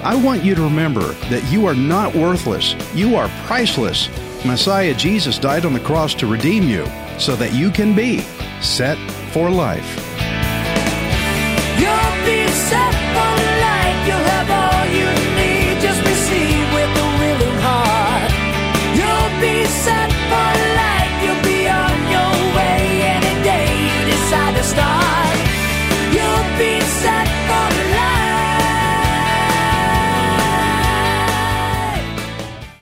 I 0.05 0.15
want 0.15 0.45
you 0.45 0.55
to 0.55 0.63
remember 0.63 1.13
that 1.31 1.51
you 1.51 1.65
are 1.65 1.75
not 1.75 2.15
worthless. 2.15 2.75
You 2.95 3.17
are 3.17 3.31
priceless. 3.47 4.11
Messiah 4.45 4.93
Jesus 4.93 5.39
died 5.39 5.65
on 5.65 5.73
the 5.73 5.81
cross 5.81 6.13
to 6.17 6.27
redeem 6.27 6.65
you 6.65 6.85
so 7.19 7.35
that 7.37 7.55
you 7.55 7.71
can 7.71 7.95
be 7.95 8.21
set 8.61 8.99
for 9.33 9.51
life. 9.51 9.97
You'll 11.79 12.27
be 12.27 12.47
set 12.53 12.93
for 13.15 13.34
set 19.69 20.11
for 20.31 20.51
life. 20.81 21.15
You'll 21.23 21.43
be 21.43 21.69
on 21.69 21.97
your 22.15 22.35
way 22.57 22.83
any 23.17 23.35
day 23.43 23.67
you 23.89 23.99
decide 24.13 24.57
to 24.57 24.63
start. 24.63 25.04